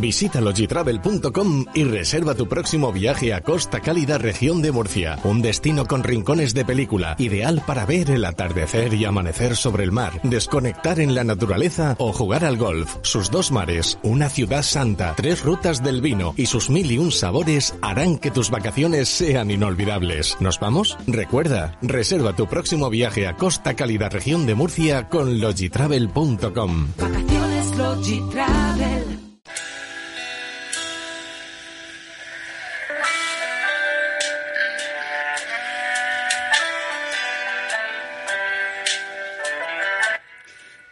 [0.00, 5.18] Visita logitravel.com y reserva tu próximo viaje a Costa Cálida, región de Murcia.
[5.24, 9.92] Un destino con rincones de película, ideal para ver el atardecer y amanecer sobre el
[9.92, 12.96] mar, desconectar en la naturaleza o jugar al golf.
[13.02, 17.12] Sus dos mares, una ciudad santa, tres rutas del vino y sus mil y un
[17.12, 20.36] sabores harán que tus vacaciones sean inolvidables.
[20.40, 20.96] ¿Nos vamos?
[21.06, 26.88] Recuerda, reserva tu próximo viaje a Costa Cálida, región de Murcia con logitravel.com.
[26.96, 28.89] Vacaciones Logitravel.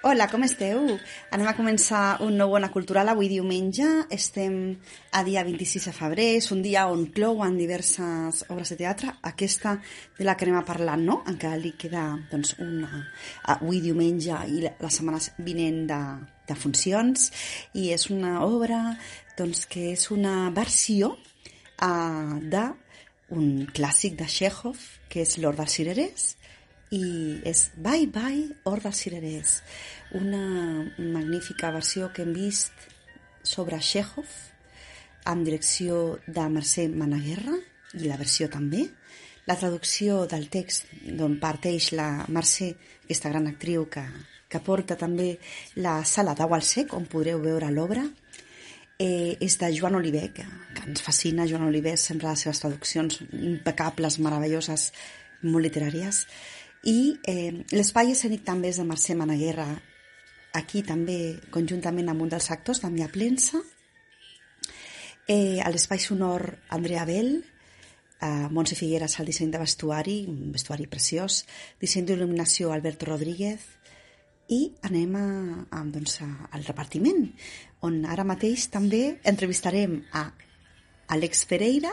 [0.09, 0.87] Hola, com esteu?
[1.37, 3.85] Anem a començar un nou Ona Cultural avui diumenge.
[4.15, 4.55] Estem
[5.13, 9.13] a dia 26 de febrer, és un dia on clouen diverses obres de teatre.
[9.29, 9.75] Aquesta
[10.17, 11.19] de la que anem a parlar, no?
[11.29, 13.03] Encara li queda doncs, una,
[13.53, 16.01] avui diumenge i la, setmana vinent de,
[16.49, 17.29] de funcions.
[17.77, 18.81] I és una obra
[19.37, 21.19] doncs, que és una versió
[21.85, 24.81] uh, d'un clàssic de Chekhov,
[25.13, 26.31] que és l'Or dels Cirerers,
[26.95, 29.59] i és Bye Bye Or dels Cirerers,
[30.17, 32.73] una magnífica versió que hem vist
[33.43, 34.29] sobre Chekhov
[35.29, 37.57] amb direcció de Mercè Managuerra
[37.99, 38.87] i la versió també.
[39.49, 42.73] La traducció del text d'on parteix la Mercè,
[43.05, 44.05] aquesta gran actriu que,
[44.49, 45.35] que porta també
[45.81, 48.05] la sala d'Au al Sec, on podreu veure l'obra,
[48.99, 50.45] eh, és de Joan Oliver, que,
[50.75, 51.47] que ens fascina.
[51.49, 54.91] Joan Oliver, sempre les seves traduccions impecables, meravelloses,
[55.43, 56.25] molt literàries.
[56.89, 59.67] I eh, l'espai escènic també és de Mercè Managuerra,
[60.57, 63.61] aquí també conjuntament amb un dels actors, Damià Plensa,
[65.29, 67.35] eh, a l'espai sonor Andrea Bell,
[68.23, 71.43] eh, Montse Figueres al disseny de vestuari, un vestuari preciós,
[71.83, 73.69] disseny d'il·luminació Alberto Rodríguez,
[74.49, 75.29] i anem a,
[75.69, 77.27] a, doncs, a, al repartiment,
[77.85, 80.31] on ara mateix també entrevistarem a
[81.13, 81.93] Àlex Pereira,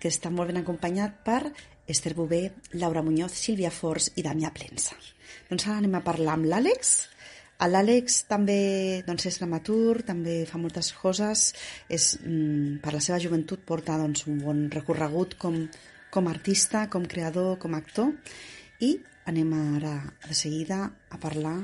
[0.00, 1.42] que està molt ben acompanyat per
[1.90, 4.96] Esther Bové, Laura Muñoz, Sílvia Forç i Damià Plensa.
[5.50, 6.92] Doncs ara anem a parlar amb l'Àlex.
[7.60, 11.50] L'Àlex també doncs, és dramaturg, també fa moltes coses,
[11.88, 15.68] és, mm, per la seva joventut porta doncs, un bon recorregut com,
[16.10, 18.14] com artista, com creador, com actor,
[18.80, 19.96] i anem ara
[20.26, 21.58] de seguida a parlar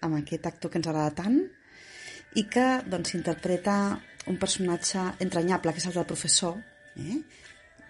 [0.00, 1.38] amb aquest actor que ens agrada tant
[2.34, 6.56] i que doncs, interpreta un personatge entranyable, que és el del professor,
[6.96, 7.20] eh?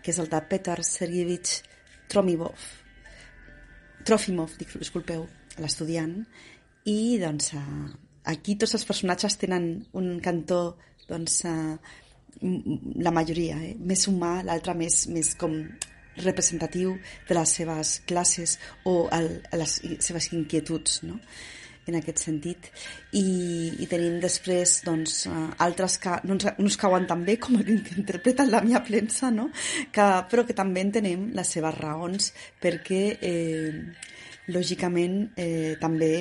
[0.03, 1.63] que és el de Peter Sergeyevich
[2.13, 2.69] Tromimov,
[4.05, 5.27] Trofimov, disculpeu,
[5.63, 6.15] l'estudiant,
[6.89, 7.53] i doncs
[8.29, 9.69] aquí tots els personatges tenen
[9.99, 10.63] un cantó
[11.09, 11.43] doncs,
[12.43, 13.75] la majoria, eh?
[13.79, 15.57] més humà, l'altre més, més com
[16.23, 16.97] representatiu
[17.29, 18.59] de les seves classes
[18.89, 21.19] o el, les seves inquietuds, no?
[21.89, 22.69] En aquest sentit
[23.19, 23.25] i,
[23.83, 27.59] i tenim després doncs, uh, altres que no ens, no ens cauen tan bé com
[27.59, 29.49] el que interpreta la meva plensa no?
[29.93, 32.33] que, però que també entenem les seves raons
[32.63, 33.73] perquè eh,
[34.55, 36.13] lògicament eh, també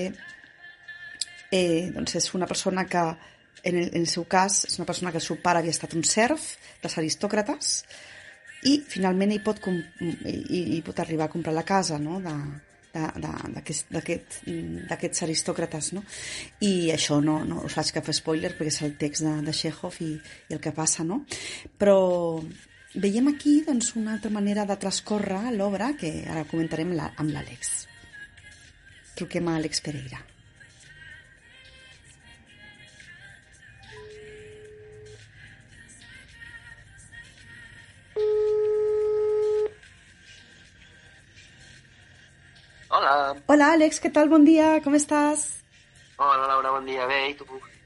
[1.52, 3.04] eh, doncs és una persona que
[3.64, 5.94] en el, en el seu cas és una persona que el seu pare havia estat
[5.98, 7.76] un serf dels aristòcrates
[8.70, 12.20] i finalment hi pot, hi, hi pot arribar a comprar la casa no?
[12.22, 12.34] de,
[13.92, 16.04] d'aquests aristòcrates no?
[16.68, 20.02] i això no, no us faig cap spoiler perquè és el text de, de Chekhov
[20.04, 20.12] i,
[20.50, 21.24] i el que passa no?
[21.80, 21.98] però
[22.96, 27.88] veiem aquí doncs, una altra manera de transcórrer l'obra que ara comentarem la, amb l'Àlex
[29.16, 30.31] truquem a Àlex Pereira
[42.92, 43.12] Hola.
[43.48, 44.28] Hola, Àlex, què tal?
[44.28, 45.46] Bon dia, com estàs?
[46.20, 47.06] Hola, Laura, bon dia.
[47.08, 47.46] Bé, i tu?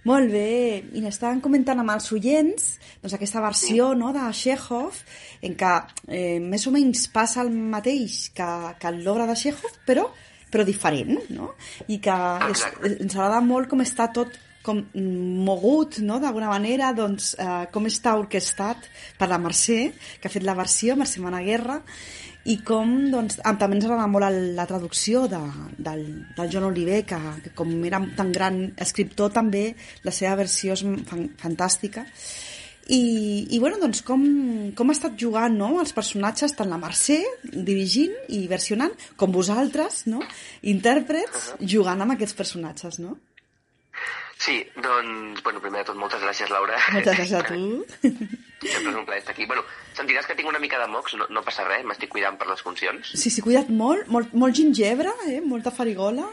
[0.09, 0.81] Molt bé.
[0.97, 2.65] I n'estàvem comentant amb els oients
[3.03, 3.99] doncs, aquesta versió sí.
[4.01, 4.97] no, de Chekhov
[5.45, 5.73] en què
[6.09, 8.49] eh, més o menys passa el mateix que,
[8.81, 10.07] que l'obra de Chekhov, però,
[10.49, 11.51] però diferent, no?
[11.85, 12.17] I que
[12.49, 12.65] és,
[12.95, 14.33] ens agrada molt com està tot
[14.65, 14.81] com
[15.45, 18.89] mogut, no?, d'alguna manera, doncs, eh, com està orquestat
[19.19, 19.79] per la Mercè,
[20.19, 21.81] que ha fet la versió, Mercè Managuerra,
[22.45, 24.27] i com doncs, també ens agrada molt
[24.57, 25.39] la traducció de,
[25.81, 26.03] del,
[26.37, 29.71] del John Oliver que, que com era tan gran escriptor també
[30.05, 32.05] la seva versió és fan, fantàstica
[32.85, 34.21] i, i bueno, doncs com,
[34.77, 35.71] com ha estat jugant no?
[35.81, 37.17] els personatges, tant la Mercè
[37.49, 40.21] dirigint i versionant, com vosaltres no?
[40.69, 43.17] intèrprets jugant amb aquests personatges no?
[44.37, 46.77] Sí, doncs, bueno, primer de tot, moltes gràcies, Laura.
[46.91, 47.85] Moltes gràcies a tu.
[48.65, 49.45] Sempre és un plaer estar aquí.
[49.47, 49.63] Bueno,
[49.95, 52.63] sentiràs que tinc una mica de mocs, no, no passa res, m'estic cuidant per les
[52.65, 53.13] funcions.
[53.15, 55.39] Sí, sí, cuida't molt, molt, molt gingebre, eh?
[55.43, 56.27] molta farigola.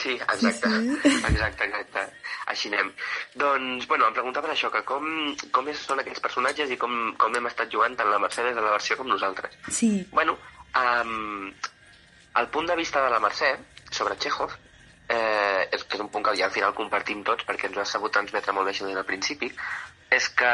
[0.00, 1.16] Sí, exacte, Sí, sí.
[1.30, 2.06] exacte, exacte.
[2.50, 2.92] Així anem.
[3.38, 5.04] Doncs, bueno, em preguntaves això, que com,
[5.52, 8.56] com és, són aquells personatges i com, com hem estat jugant tant la Mercè des
[8.56, 9.56] de la versió com nosaltres.
[9.68, 10.36] Sí, Bueno,
[10.80, 11.52] um,
[12.40, 13.52] el punt de vista de la Mercè
[13.90, 14.56] sobre Chekhov,
[15.10, 17.82] eh, és, que és un punt que ja al final compartim tots perquè ens ho
[17.82, 19.50] ha sabut transmetre molt bé això des del principi,
[20.10, 20.50] és que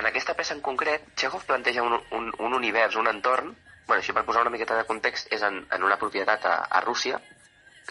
[0.00, 3.50] en aquesta peça en concret Chekhov planteja un, un, un univers, un entorn,
[3.88, 6.82] bueno, així per posar una miqueta de context, és en, en una propietat a, a
[6.84, 7.20] Rússia,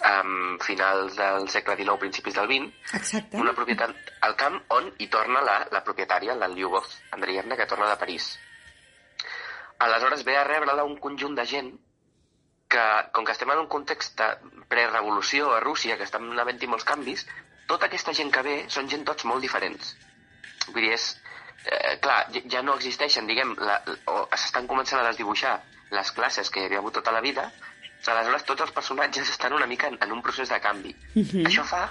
[0.07, 0.13] a
[0.61, 3.39] finals del segle XIX, principis del XX, exacte.
[3.41, 6.85] una propietat al camp on hi torna la, la propietària, la Lyubov
[7.17, 8.29] Andrievna, que torna de París.
[9.79, 11.73] Aleshores ve a rebre-la un conjunt de gent
[12.67, 16.83] que, com que estem en un context de prerevolució a Rússia, que estan havent-hi molts
[16.87, 17.25] canvis,
[17.67, 19.95] tota aquesta gent que ve són gent tots molt diferents.
[20.67, 21.15] Vull dir, és...
[21.67, 25.57] Eh, clar, ja- no existeixen, diguem, la, o s'estan començant a desdibuixar
[25.91, 27.51] les classes que hi havia hagut tota la vida,
[28.07, 30.93] aleshores tots els personatges estan una mica en, en un procés de canvi.
[31.15, 31.45] Mhm.
[31.49, 31.89] Això fa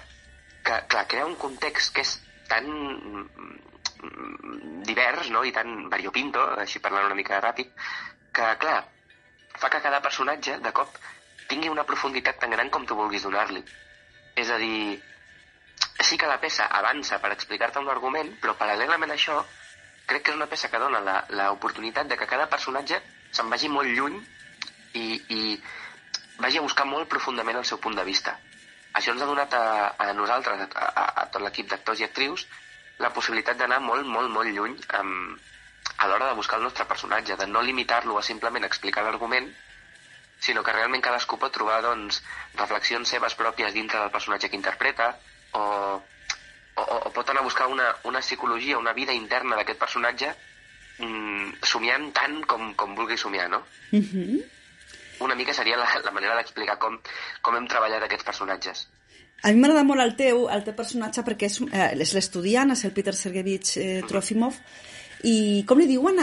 [0.64, 2.14] que, clar, crea un context que és
[2.48, 3.26] tan mm,
[4.86, 5.44] divers no?
[5.44, 7.68] i tan variopinto, així parlant una mica ràpid,
[8.32, 8.84] que, clar,
[9.56, 10.96] fa que cada personatge, de cop,
[11.50, 13.62] tingui una profunditat tan gran com tu vulguis donar-li.
[14.36, 14.98] És a dir,
[16.00, 19.38] sí que la peça avança per explicar-te un argument, però paral·lelament a això,
[20.06, 23.00] crec que és una peça que dona l'oportunitat de que cada personatge
[23.32, 24.20] se'n vagi molt lluny
[24.94, 25.06] i,
[25.38, 25.40] i
[26.38, 28.36] vagi a buscar molt profundament el seu punt de vista.
[28.96, 29.64] Això ens ha donat a,
[29.98, 32.46] a nosaltres, a, a, a tot l'equip d'actors i actrius,
[33.02, 35.40] la possibilitat d'anar molt, molt, molt lluny amb,
[35.98, 39.50] a l'hora de buscar el nostre personatge, de no limitar-lo a simplement explicar l'argument,
[40.40, 42.20] sinó que realment cadascú pot trobar doncs,
[42.58, 45.12] reflexions seves pròpies dintre del personatge que interpreta,
[45.56, 45.62] o,
[46.76, 50.32] o, o pot anar a buscar una, una psicologia, una vida interna d'aquest personatge
[50.98, 53.64] mm, somiant tant com, com vulgui somiar, no?
[53.92, 54.44] Mhm.
[55.24, 56.98] Una mica seria la, la manera d'explicar com,
[57.40, 58.84] com hem treballat aquests personatges.
[59.44, 62.84] A mi m'agrada molt el teu, el teu personatge perquè és, eh, és l'estudiant, és
[62.84, 64.60] el Peter Sergeyevich eh, Trofimov,
[65.24, 66.20] i com li diuen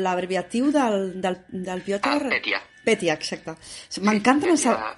[0.00, 2.16] l'abreviatiu del, del, del Piotr?
[2.16, 2.60] Ah, Petia.
[2.84, 3.56] Petia, exacte.
[4.00, 4.64] M'encanten els...
[4.68, 4.94] Petia-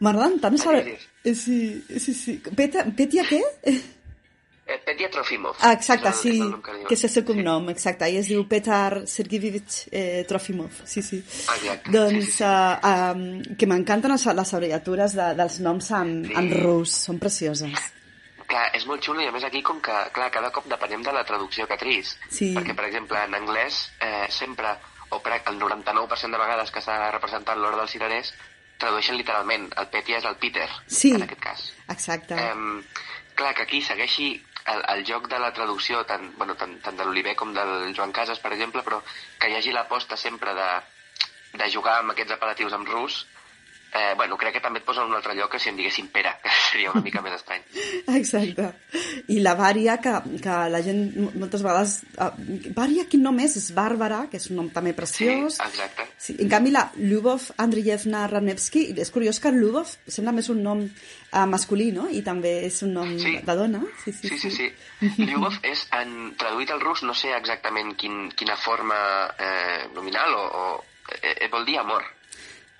[0.00, 0.64] M'agraden tant els...
[0.66, 0.98] Petia.
[1.24, 2.38] Eh, Sí, sí, sí.
[2.56, 3.42] Petia, Petia què?
[3.68, 5.56] Eh, Petia Trofimov.
[5.60, 9.80] Ah, exacte, sí, que, que és el seu cognom, exacte, i es diu Petar Sergeyevich
[9.90, 11.18] eh, Trofimov, sí, sí.
[11.18, 12.44] Exacte, Doncs sí, sí, sí.
[12.46, 16.36] Uh, um, que m'encanten les, les abreviatures de, dels noms en, Sí.
[16.38, 17.90] en rus, són precioses.
[18.50, 21.12] Clar, és molt xulo i a més aquí com que, clar, cada cop depenem de
[21.18, 22.14] la traducció que tris.
[22.30, 22.54] Sí.
[22.56, 24.72] Perquè, per exemple, en anglès eh, sempre,
[25.10, 25.20] o
[25.50, 28.32] el 99% de vegades que s'ha representat l'hora dels cirerers,
[28.78, 29.68] tradueixen literalment.
[29.76, 31.12] El Petia és el Peter, Sí.
[31.14, 31.72] en aquest cas.
[31.88, 32.34] Exacte.
[32.34, 32.84] Eh,
[33.34, 34.30] clar, que aquí segueixi
[34.66, 38.12] el, el joc de la traducció, tant, bueno, tant, tant de l'Oliver com del Joan
[38.12, 39.02] Casas, per exemple, però
[39.38, 40.68] que hi hagi l'aposta sempre de,
[41.58, 43.26] de jugar amb aquests apel·latius en rus,
[43.92, 46.08] eh, bueno, crec que també et posa en un altre lloc que si en diguéssim
[46.14, 47.62] Pere, que seria una mica més estrany.
[48.20, 48.68] Exacte.
[49.28, 51.02] I la Vària, que, que la gent
[51.38, 51.96] moltes vegades...
[52.16, 52.30] Uh,
[52.76, 53.56] Vària, quin nom és?
[53.60, 55.56] És Bàrbara, que és un nom també preciós.
[55.58, 56.06] Sí, exacte.
[56.20, 60.84] Sí, en canvi, la Lyubov Andreyevna Ranevsky, és curiós que Lyubov sembla més un nom
[60.86, 62.08] uh, masculí, no?
[62.10, 63.36] I també és un nom Sí.
[63.44, 63.82] de dona.
[64.04, 64.70] Sí, sí, Sí, sí, sí.
[65.24, 68.96] Lyubov és, en, traduït al rus, no sé exactament quin, quina forma
[69.38, 70.64] eh, nominal o, o
[71.22, 72.04] eh, vol dir amor.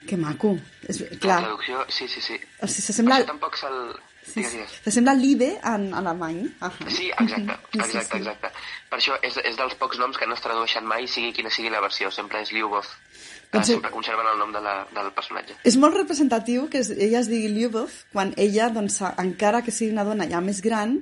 [0.09, 0.55] Que maco.
[0.89, 2.39] És, La clar, traducció, sí, sí, sí.
[2.63, 3.19] o sigui, s'assembla...
[3.21, 3.83] Això tampoc se'l...
[4.31, 4.61] Sí, sí.
[4.85, 6.43] S'assembla l'Ibe en alemany.
[6.63, 8.51] Ah Sí, exacte, exacte, exacte.
[8.91, 11.71] Per això és, és dels pocs noms que no es tradueixen mai, sigui quina sigui
[11.73, 12.11] la versió.
[12.15, 12.85] Sempre és Lyubov.
[12.85, 15.57] Eh, Doncs- sempre conserven el nom de la, del personatge.
[15.67, 19.91] És molt representatiu que es- ella es digui Lyubov quan ella, doncs, encara que sigui
[19.91, 21.01] una dona ja més gran,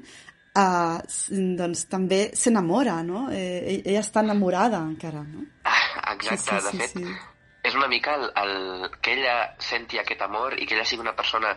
[0.57, 0.99] uh,
[1.59, 3.27] doncs també s'enamora, no?
[3.31, 5.45] Eh, ella està enamorada encara, no?
[5.65, 7.05] Ah, Exacte, Sí, sí, de sí, fet, sí.
[7.69, 11.17] És una mica el, el, que ella senti aquest amor i que ella sigui una
[11.17, 11.55] persona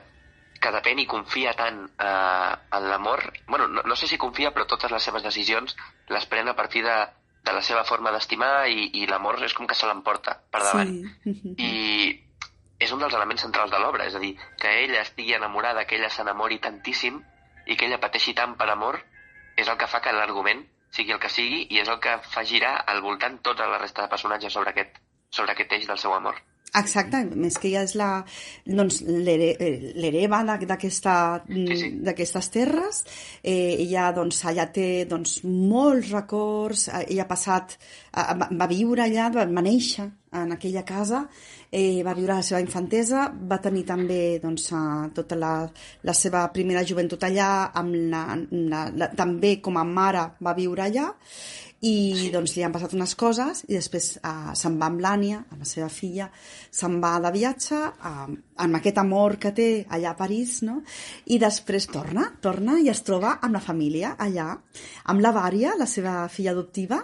[0.62, 3.32] que depèn i confia tant eh, en l'amor.
[3.48, 5.75] bueno, no, no sé si confia, però totes les seves decisions
[6.10, 6.98] les pren a partir de,
[7.44, 10.94] de la seva forma d'estimar i, i l'amor és com que se l'emporta per davant.
[11.24, 11.56] Sí.
[11.70, 11.72] I
[12.82, 15.98] és un dels elements centrals de l'obra, és a dir, que ella estigui enamorada, que
[15.98, 17.20] ella s'enamori tantíssim
[17.65, 18.98] i que ella pateixi tant per amor,
[19.58, 22.44] és el que fa que l'argument sigui el que sigui i és el que fa
[22.48, 24.98] girar al voltant tota la resta de personatges sobre aquest
[25.32, 26.40] sobre aquest eix del seu amor.
[26.72, 28.10] Exacte, més que ella és la
[28.64, 30.40] doncs, eh, l'hereva
[31.76, 31.90] sí.
[32.06, 33.02] d'aquestes terres.
[33.44, 38.70] Eh, ella doncs, allà té doncs, molts records, eh, ella ha passat, eh, va, va
[38.72, 41.26] viure allà, va, néixer en aquella casa,
[41.68, 44.70] eh, va viure la seva infantesa, va tenir també doncs,
[45.14, 45.56] tota la,
[46.08, 48.24] la seva primera joventut allà, amb la,
[48.72, 51.10] la, la, també com a mare va viure allà,
[51.82, 55.64] i doncs li han passat unes coses i després uh, se'n va amb l'Ània, amb
[55.64, 56.28] la seva filla,
[56.70, 58.28] se'n va de viatge uh,
[58.62, 60.82] amb aquest amor que té allà a París, no?
[61.34, 64.52] I després torna, torna i es troba amb la família allà,
[65.10, 67.02] amb la Vària, la seva filla adoptiva,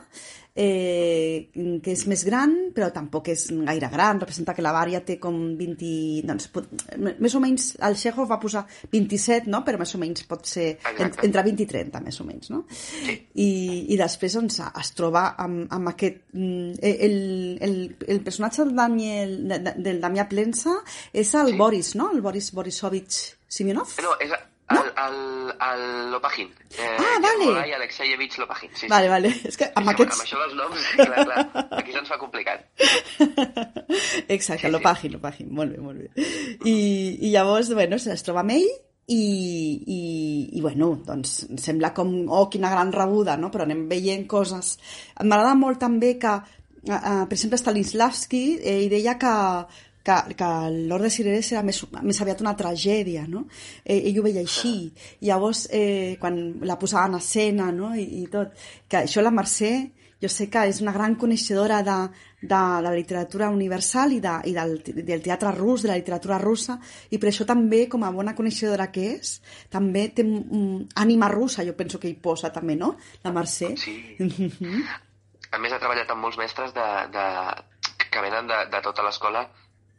[0.57, 1.49] eh,
[1.83, 5.35] que és més gran, però tampoc és gaire gran, representa que la Vària té com
[5.59, 5.91] 20...
[6.27, 9.61] Doncs, pot, més o menys, el Chekhov va posar 27, no?
[9.67, 11.25] però més o menys pot ser en, Exacte.
[11.29, 12.63] entre 20 i 30, més o menys, no?
[13.37, 13.47] I,
[13.93, 16.23] i després doncs, es troba amb, amb aquest...
[16.33, 17.17] mm, El,
[17.61, 20.77] el, el personatge del, Daniel, de, de- del Damià Plensa
[21.13, 21.57] és el Sí.
[21.59, 22.09] Boris, no?
[22.15, 23.93] El Boris Borisovich Simonov?
[24.03, 24.33] No, és
[24.69, 25.17] el, el,
[25.69, 26.49] el Lopagin.
[26.77, 27.45] Eh, Ah, vale.
[27.45, 28.69] Nikolai Alexeyevich Lopagin.
[28.75, 29.09] Sí, Vale, sí.
[29.09, 29.29] vale.
[29.47, 30.17] És que amb Sí, aquests...
[30.17, 32.65] Amb això dels noms, clar, clar, aquí se'ns fa complicat.
[34.27, 34.83] Exacte, Sí, lo sí.
[34.83, 36.27] pàgin, lo pàgin, molt bé, molt bé.
[36.65, 36.75] I,
[37.27, 39.21] i llavors, bueno, es troba amb ell i,
[39.87, 39.99] i,
[40.57, 43.49] i bueno, doncs sembla com, oh, quina gran rebuda, no?
[43.53, 44.75] Però anem veient coses.
[45.23, 49.33] M'agrada molt també que, uh, uh, per exemple, Stanislavski, eh, deia que,
[50.07, 50.49] que, que
[50.87, 53.45] l'Orde Cirerès era més, més aviat una tragèdia, no?
[53.83, 54.75] Eh, ell ho veia així.
[55.19, 58.55] I llavors, eh, quan la posaven en escena, no?, i, i tot,
[58.87, 59.73] que això la Mercè,
[60.17, 61.97] jo sé que és una gran coneixedora de,
[62.41, 66.79] de la literatura universal i, de, i del, del teatre rus, de la literatura russa,
[67.11, 69.35] i per això també, com a bona coneixedora que és,
[69.73, 72.95] també té um, ànima russa, jo penso que hi posa també, no?,
[73.27, 73.75] la Mercè.
[73.77, 73.97] Sí.
[75.47, 77.27] A més, ha treballat amb molts mestres de, de,
[78.11, 79.45] que venen de, de tota l'escola,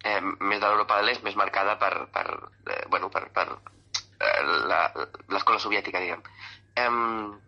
[0.05, 2.27] eh, més de l'Europa de l'Est, més marcada per, per,
[2.71, 4.93] eh, bueno, per, per eh, la-
[5.29, 6.23] l'escola soviètica, diguem.
[6.79, 7.41] Em,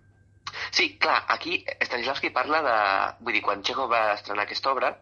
[0.71, 2.77] sí, clar, aquí Stanislavski parla de...
[3.25, 4.95] Vull dir, quan Chekhov va estrenar aquesta obra,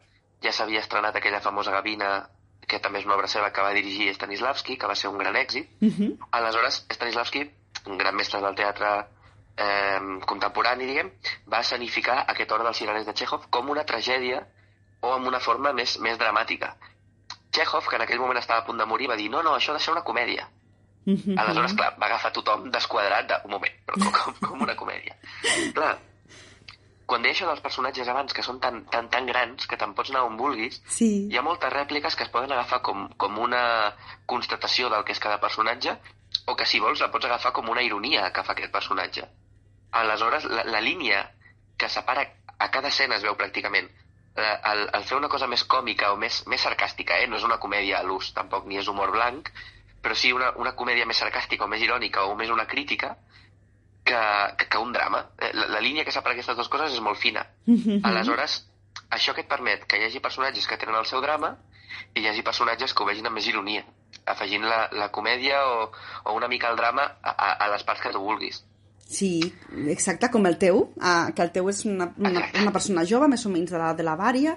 [0.44, 2.28] ja s'havia estrenat aquella famosa gavina,
[2.68, 5.36] que també és una obra seva que va dirigir Stanislavski, que va ser un gran
[5.40, 5.70] èxit.
[5.80, 6.18] Mhm.
[6.36, 7.46] Aleshores, Stanislavski,
[7.86, 8.90] un gran mestre del teatre
[9.56, 11.08] eh, contemporani, diguem,
[11.50, 14.42] va escenificar aquest Hora dels Sirenes de Chekhov com una tragèdia
[15.00, 16.74] o amb una forma més, més dramàtica.
[17.52, 19.72] Chekhov, que en aquell moment estava a punt de morir, va dir no, no, això
[19.72, 20.48] ha de ser una comèdia.
[21.08, 21.38] Mhm.
[21.38, 23.38] Aleshores, clar, va agafar tothom desquadrat de...
[23.44, 25.16] Un moment, però com, com, com una comèdia.
[25.74, 25.94] Clar,
[27.08, 30.10] quan deia això dels personatges abans, que són tan, tan, tan grans que te'n pots
[30.12, 31.08] anar on vulguis, Sí.
[31.32, 33.94] hi ha moltes rèpliques que es poden agafar com, com una
[34.26, 35.96] constatació del que és cada personatge
[36.44, 39.24] o que, si vols, la pots agafar com una ironia que fa aquest personatge.
[39.92, 41.22] Aleshores, la, la línia
[41.78, 42.26] que separa
[42.58, 43.88] a cada escena es veu pràcticament.
[44.38, 47.26] Eh, El, el fer una cosa més còmica o més, més sarcàstica, eh?
[47.26, 49.50] no és una comèdia a l'ús, tampoc ni és humor blanc,
[50.02, 53.16] però sí una, una comèdia més sarcàstica o més irònica o més una crítica
[54.04, 54.20] que,
[54.58, 55.24] que, que un drama.
[55.38, 57.46] Eh, La, la línia que separa aquestes dues coses és molt fina.
[57.66, 58.00] Mhm.
[58.06, 58.60] Aleshores,
[59.10, 61.56] això que et permet que hi hagi personatges que tenen el seu drama
[62.14, 63.84] i hi hagi personatges que ho vegin amb més ironia,
[64.26, 65.90] afegint la, la comèdia o,
[66.24, 68.62] o una mica el drama a, a, a les parts que tu vulguis.
[69.08, 69.40] Sí,
[69.88, 73.44] exacte, com el teu, eh, que el teu és una, una, una persona jove, més
[73.48, 74.52] o menys de la, de la vària,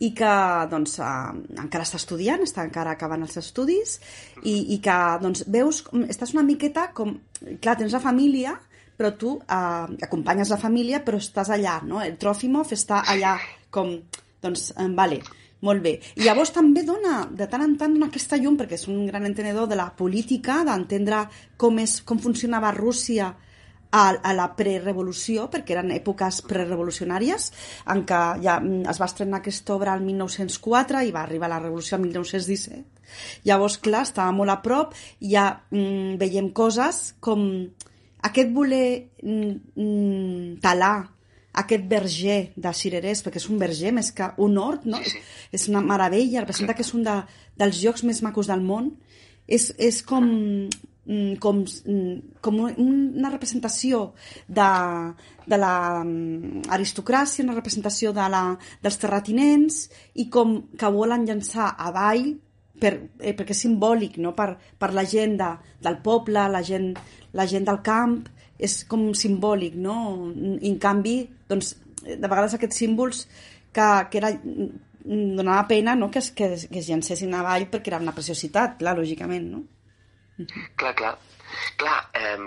[0.00, 0.30] i que
[0.72, 3.98] doncs, eh, encara està estudiant, està encara acabant els estudis,
[4.40, 7.18] i, i que doncs, veus, estàs una miqueta com...
[7.60, 8.54] Clar, tens la família,
[8.96, 12.00] però tu eh, acompanyes la família, però estàs allà, no?
[12.00, 13.34] El Trofimov està allà
[13.68, 13.92] com...
[14.40, 15.20] Doncs, eh, vale,
[15.68, 15.94] molt bé.
[16.16, 19.68] I llavors també dona, de tant en tant, aquesta llum, perquè és un gran entenedor
[19.68, 21.26] de la política, d'entendre
[21.60, 23.28] com, és, com funcionava Rússia
[23.90, 27.50] a, a la prerevolució, perquè eren èpoques prerevolucionàries,
[27.92, 31.60] en què ja mm, es va estrenar aquesta obra el 1904 i va arribar la
[31.62, 32.84] revolució el 1917.
[33.48, 37.46] Llavors, clar, estava molt a prop, i ja mm, veiem coses com
[38.26, 40.94] aquest voler mm, mm, talar
[41.60, 45.00] aquest verger de Cirerès, perquè és un verger més que un hort, no?
[45.02, 45.22] Sí, sí.
[45.50, 47.16] És, una meravella, representa que és un de,
[47.58, 48.92] dels llocs més macos del món.
[49.50, 50.28] És, és com,
[51.42, 54.12] com, mm, com un- una representació
[54.46, 54.68] de,
[55.46, 56.62] de la mm,
[57.44, 58.42] una representació de la,
[58.82, 62.36] dels terratinents i com que volen llançar avall
[62.80, 64.34] per, eh, perquè és simbòlic no?
[64.34, 65.50] per, per la gent de,
[65.82, 66.94] del poble, la gent,
[67.36, 68.20] la gent del camp,
[68.58, 69.96] és com simbòlic, no?
[70.60, 71.74] I en canvi, doncs,
[72.04, 73.26] de vegades aquests símbols
[73.72, 76.10] que, que era, mm, donava pena no?
[76.10, 79.62] que, que, que es llancessin avall perquè era una preciositat, clar, lògicament, no?
[80.76, 81.18] Clar, clar.
[81.76, 82.38] Clar, eh,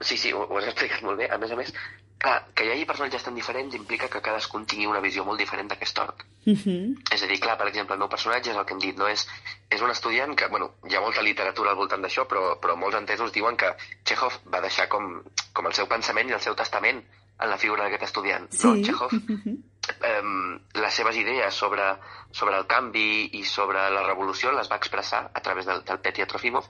[0.00, 1.28] sí, sí, ho, ho has explicat molt bé.
[1.30, 1.72] A més a més,
[2.18, 5.68] clar, que hi hagi personatges tan diferents implica que cadascun tingui una visió molt diferent
[5.70, 6.24] d'aquest hort.
[6.46, 7.12] Uh -huh.
[7.14, 9.06] És a dir, clar, per exemple, el meu personatge és el que hem dit, no?
[9.06, 9.28] És,
[9.70, 12.96] és un estudiant que, bueno, hi ha molta literatura al voltant d'això, però, però molts
[12.96, 17.04] entesos diuen que Chekhov va deixar com, com el seu pensament i el seu testament
[17.40, 18.50] en la figura d'aquest estudiant.
[18.50, 18.66] Sí.
[18.66, 18.76] No?
[18.82, 19.56] Chekhov, Uh -huh.
[20.02, 21.96] eh, les seves idees sobre,
[22.32, 26.26] sobre el canvi i sobre la revolució les va expressar a través del, del Petya
[26.26, 26.66] Trofimov.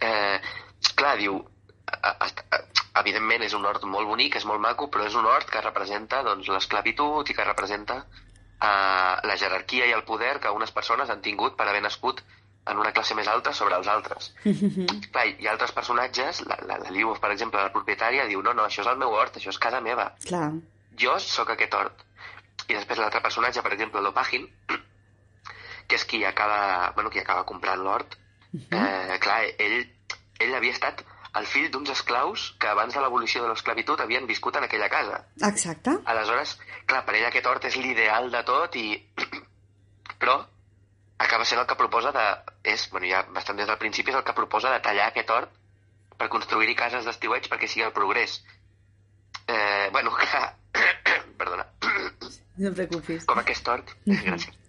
[0.00, 0.40] Eh,
[0.94, 1.38] clar, diu,
[1.92, 2.62] a- a- a-
[3.00, 6.22] evidentment és un hort molt bonic, és molt maco, però és un hort que representa
[6.22, 8.04] doncs, l'esclavitud i que representa
[8.60, 12.22] eh, la jerarquia i el poder que unes persones han tingut per haver nascut
[12.68, 14.32] en una classe més alta sobre els altres.
[15.12, 18.52] Clar, hi ha altres personatges, la, la, la Liubov, per exemple, la propietària, diu, no,
[18.52, 20.50] no, això és el meu hort, això és casa meva, Clar.
[21.00, 22.04] jo sóc aquest hort.
[22.68, 24.44] I després l'altre personatge, per exemple, l'Opagin,
[25.88, 28.18] que és qui acaba, bueno, qui acaba comprant l'hort,
[28.54, 29.78] eh, clar, ell,
[30.40, 31.04] ell havia estat
[31.38, 35.20] el fill d'uns esclaus que abans de l'abolició de l'esclavitud havien viscut en aquella casa.
[35.50, 35.94] Exacte.
[36.12, 38.86] Aleshores, clar, per ell aquest hort és l'ideal de tot i...
[40.22, 40.38] Però
[41.18, 42.26] acaba sent el que proposa de...
[42.72, 45.52] És, bueno, ja bastant des del principi és el que proposa de tallar aquest hort
[46.18, 48.40] per construir-hi cases d'estiueig perquè sigui el progrés.
[49.46, 50.54] Eh, bueno, clar...
[51.38, 51.68] Perdona.
[52.58, 53.28] No et preocupis.
[53.28, 53.94] Com aquest hort...
[54.26, 54.67] Gràcies.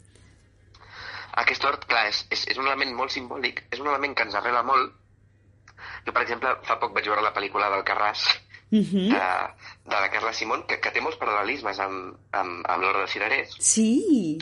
[1.44, 4.36] Aquest hort, clar, és, és, és un element molt simbòlic, és un element que ens
[4.36, 4.94] arrela molt.
[6.06, 8.28] Jo, per exemple, fa poc vaig veure la pel·lícula del Carràs,
[8.72, 9.10] Uh -huh.
[9.10, 13.08] de, de la Carla Simón, que, que té molts paral·lelismes amb, amb, amb l'Hora de
[13.08, 14.38] Cirerers, Sí.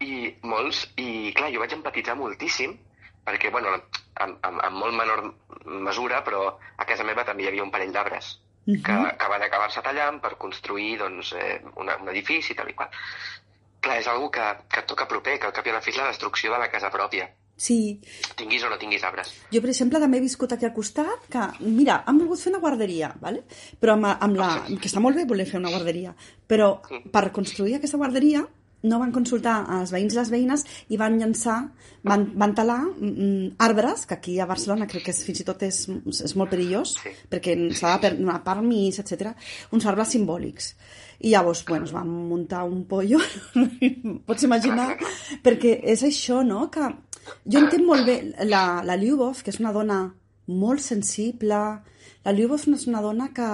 [0.00, 2.76] i molts, i clar, jo vaig empatitzar moltíssim,
[3.24, 3.70] perquè, bueno,
[4.14, 7.92] amb, amb, amb molt menor mesura, però a casa meva també hi havia un parell
[7.92, 9.16] d'arbres que, -huh.
[9.16, 12.90] que van acabar-se tallant per construir doncs, eh, una, un edifici i tal i qual.
[13.80, 15.90] Clar, és algo que, que et toca proper, que al cap i a la fi
[15.92, 18.00] és la destrucció de la casa pròpia, Sí.
[18.36, 19.30] tinguis o no tinguis arbres.
[19.52, 22.60] Jo, per exemple, també he viscut aquí al costat, que, mira, han volgut fer una
[22.60, 23.44] guarderia, ¿vale?
[23.80, 26.12] però amb, amb la, que està molt bé voler fer una guarderia,
[26.46, 26.80] però
[27.12, 28.44] per construir aquesta guarderia
[28.86, 31.56] no van consultar als veïns i les veïnes i van llançar,
[32.04, 35.62] van, van talar mm, arbres, que aquí a Barcelona crec que és, fins i tot
[35.64, 37.14] és, és molt perillós, Sí.
[37.32, 39.32] perquè s'ha de donar permís, etc.
[39.72, 40.74] uns arbres simbòlics.
[41.20, 43.20] I llavors, bueno, es van muntar un pollo,
[44.28, 44.94] pots imaginar,
[45.44, 46.90] perquè és això, no?, que
[47.44, 50.00] jo entenc molt bé la, la Lyubov, que és una dona
[50.46, 51.60] molt sensible,
[52.26, 53.48] la Lyubov és una dona que,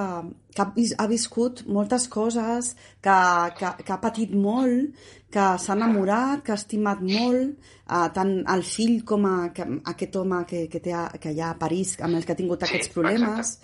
[0.56, 2.72] que ha, vis, ha viscut moltes coses,
[3.04, 3.16] que,
[3.58, 4.96] que, que ha patit molt,
[5.32, 7.52] que s'ha enamorat, que ha estimat molt,
[7.88, 11.44] uh, tant el fill com a, que, aquest home que, que, té a, que hi
[11.44, 13.54] ha a París, amb el que ha tingut aquests problemes.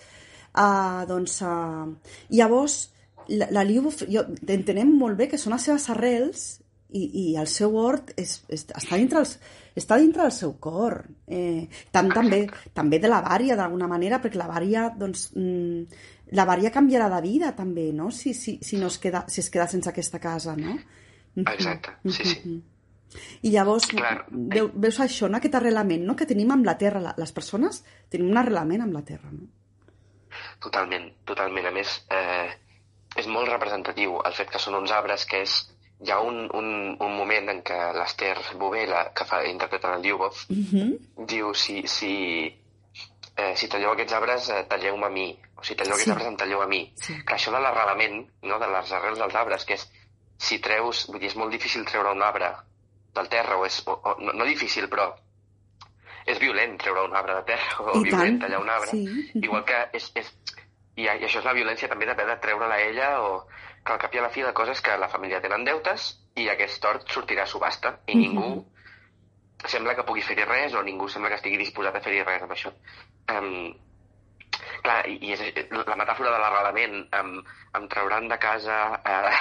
[0.53, 1.89] Uh, doncs, uh,
[2.37, 2.79] llavors,
[3.29, 6.47] la, la Lyubov, jo, entenem molt bé que són les seves arrels
[6.91, 9.35] i, i el seu hort és, és, està, dintre els,
[9.77, 11.03] està dintre del seu cor.
[11.27, 16.01] Eh, tant també, també de la vària, d'alguna manera, perquè la vària, doncs, mm,
[16.39, 19.51] la vària canviarà de vida, també, no?, si, si, si, no es queda, si es
[19.53, 20.79] queda sense aquesta casa, no?
[21.37, 22.57] Exacte, sí, sí.
[23.41, 24.27] I llavors Clar.
[24.29, 25.39] veu, veus això, no?
[25.39, 26.17] aquest arrelament no?
[26.17, 27.01] que tenim amb la Terra.
[27.01, 27.79] La- Les persones
[28.13, 29.31] tenim un arrelament amb la Terra.
[29.33, 29.47] No?
[30.61, 31.67] Totalment, totalment.
[31.71, 32.51] A més, eh,
[33.19, 35.59] és molt representatiu el fet que són uns arbres que és...
[35.99, 36.69] Hi ha un, un,
[37.03, 41.27] un moment en què l'Ester Bové, la, que fa, interpreta el Lyubov, Uh -huh.
[41.27, 42.13] diu si, si,
[43.37, 45.37] eh, si talleu aquests arbres, eh, talleu-me a mi.
[45.57, 46.03] O si talleu Sí.
[46.03, 46.93] aquests arbres, em talleu a mi.
[46.95, 47.15] Sí.
[47.27, 49.91] Que això de l'arrelament, no, de les arrels dels arbres, que és,
[50.39, 52.55] si treus, vull dir, és molt difícil treure un arbre
[53.15, 55.13] del terra, o és, o, o, no, no difícil, però
[56.27, 58.91] és violent treure un arbre de terra, o I violent tant, tallar un arbre.
[58.91, 59.31] sí.
[59.35, 60.33] Igual que és, és,
[60.99, 63.47] i, i això és la violència també d'haver de treure-la a ella, o
[63.85, 66.11] que al cap i a la fi la cosa és que la família tenen deutes
[66.37, 68.23] i aquest hort sortirà a subhasta i Mhm.
[68.25, 68.67] ningú
[69.67, 72.53] sembla que pugui fer-hi res o ningú sembla que estigui disposat a fer-hi res amb
[72.55, 72.71] això.
[73.35, 73.75] Um,
[74.83, 77.33] clar, i, i és, la metàfora de l'arrelament, em,
[77.75, 79.35] em trauran de casa, eh,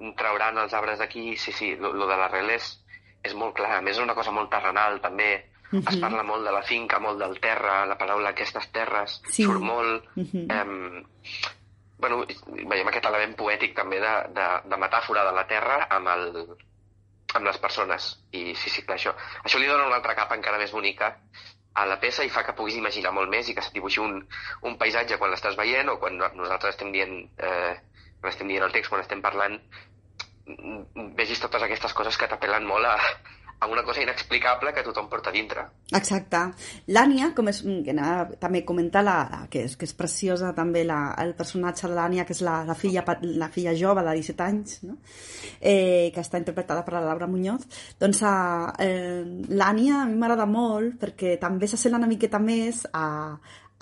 [0.00, 2.70] em trauran els arbres d'aquí, sí, sí, lo, lo de l'arrel és,
[3.24, 3.78] és molt clar.
[3.78, 5.30] A més, és una cosa molt terrenal, també.
[5.78, 6.00] Es Mhm.
[6.00, 9.44] parla molt de la finca, molt del terra, la paraula aquestes terres, Sí.
[9.44, 10.04] surt molt.
[10.16, 10.50] Mhm.
[10.50, 11.04] Em,
[11.98, 12.24] bueno,
[12.68, 16.56] veiem aquest element poètic també de, de, de metàfora de la terra amb, el,
[17.34, 18.22] amb les persones.
[18.32, 21.16] I sí, sí, clar, això, això li dona una altra capa encara més bonica
[21.74, 24.20] a la peça i fa que puguis imaginar molt més i que se't dibuixi un,
[24.62, 27.80] un paisatge quan l'estàs veient o quan nosaltres estem dient, eh,
[28.20, 29.58] quan estem dient el text, quan estem parlant,
[31.16, 32.98] vegis totes aquestes coses que t'apel·len molt a,
[33.64, 35.64] a una cosa inexplicable que tothom porta dintre.
[35.96, 36.40] Exacte.
[36.92, 40.52] L'Ània, com és, que anava també a comentar, la, la, que, és, que és preciosa
[40.56, 43.04] també la, el personatge de l'Ània, que és la, la, filla,
[43.40, 44.98] la filla jove de 17 anys, no?
[45.60, 47.64] eh, que està interpretada per la Laura Muñoz,
[48.00, 53.06] doncs eh, l'Ània a mi m'agrada molt perquè també s'assembla una miqueta més a,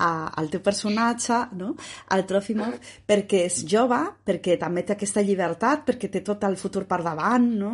[0.03, 1.73] a, al teu personatge, no?
[2.15, 2.75] al Trofimov,
[3.07, 7.47] perquè és jove, perquè també té aquesta llibertat, perquè té tot el futur per davant,
[7.61, 7.73] no?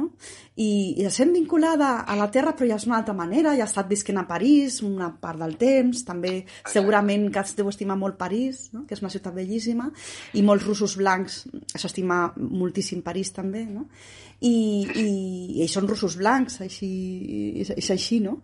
[0.58, 3.64] I, i es sent vinculada a la Terra, però ja és una altra manera, ja
[3.64, 7.96] ha estat visquent a París una part del temps, també segurament que es deu estimar
[8.00, 8.84] molt París, no?
[8.84, 9.88] que és una ciutat bellíssima,
[10.34, 11.44] i molts russos blancs
[11.78, 13.86] s'estima moltíssim París també, no?
[14.38, 15.06] I, i,
[15.64, 16.90] i són russos blancs, així,
[17.62, 18.36] és així, no?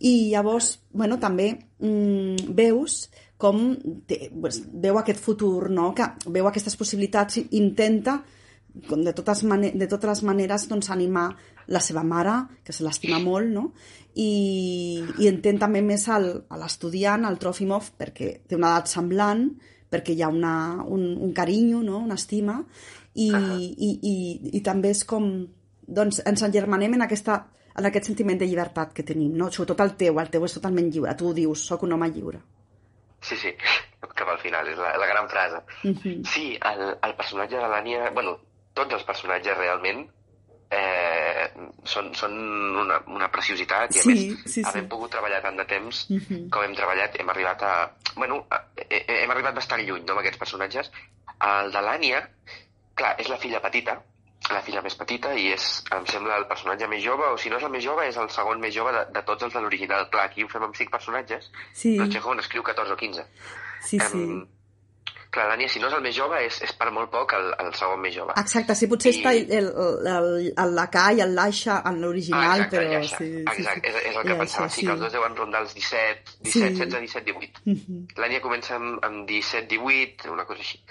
[0.00, 3.02] I llavors, bueno, també mm, veus
[3.42, 3.64] com
[4.06, 5.90] té, pues, veu aquest futur, no?
[5.96, 8.20] que veu aquestes possibilitats i intenta
[8.88, 11.26] com de totes, mane de totes les maneres doncs, animar
[11.72, 13.66] la seva mare, que se l'estima molt, no?
[14.16, 16.28] I, i entén també més el,
[16.60, 19.44] l'estudiant, el Trofimov, perquè té una edat semblant,
[19.92, 20.54] perquè hi ha una,
[20.88, 22.00] un, un carinyo, no?
[22.00, 22.58] una estima,
[23.12, 24.14] i, i, i,
[24.56, 25.28] i també és com
[25.82, 27.42] doncs ens engermanem en, aquesta,
[27.76, 29.50] en aquest sentiment de llibertat que tenim, no?
[29.52, 32.40] sobretot el teu, el teu és totalment lliure, tu dius, sóc un home lliure.
[33.22, 33.52] Sí, sí,
[34.18, 35.62] cap al final, és la, la gran frase.
[35.84, 35.98] Uh Mhm.
[36.02, 36.24] -huh.
[36.26, 38.38] Sí, el, el personatge de l'Ània, bueno,
[38.74, 40.08] tots els personatges realment
[40.70, 41.50] eh,
[41.84, 42.32] són, són
[42.80, 44.62] una, una preciositat i a Sí, més, sí, sí.
[44.64, 46.48] havent pogut treballar tant de temps Uh -huh.
[46.50, 47.90] com hem treballat, hem arribat a...
[48.16, 50.90] Bueno, a, eh, hem arribat bastant lluny, no?, amb aquests personatges.
[51.40, 52.28] El de l'Ània,
[52.94, 54.02] clar, és la filla petita,
[54.50, 57.56] la filla més petita, i és, em sembla, el personatge més jove, o si no
[57.60, 60.08] és el més jove, és el segon més jove de, de tots els de l'original.
[60.10, 63.26] Clar, aquí ho fem amb cinc personatges, Sí, però Chekhov n'escriu 14 o 15.
[63.82, 64.18] sí, sí.
[64.18, 64.42] Em,
[65.32, 67.70] clar, l'Ània, si no és el més jove, és, és per molt poc el, el
[67.78, 68.34] segon més jove.
[68.36, 69.70] Exacte, sí, potser I- està el, el,
[70.10, 73.00] el, el Lacà i el Laixa en l'original, Ah, exacte, però...
[73.06, 73.96] sí, sí, Exacte, sí.
[73.96, 74.66] és, és el que pensava.
[74.66, 76.60] això, Sí, que els dos deuen rondar els 17, 17, Sí.
[76.82, 77.62] 16, 17, 18.
[77.64, 78.02] Mhm.
[78.20, 80.82] L'Ània comença amb, amb 17, 18, una cosa així.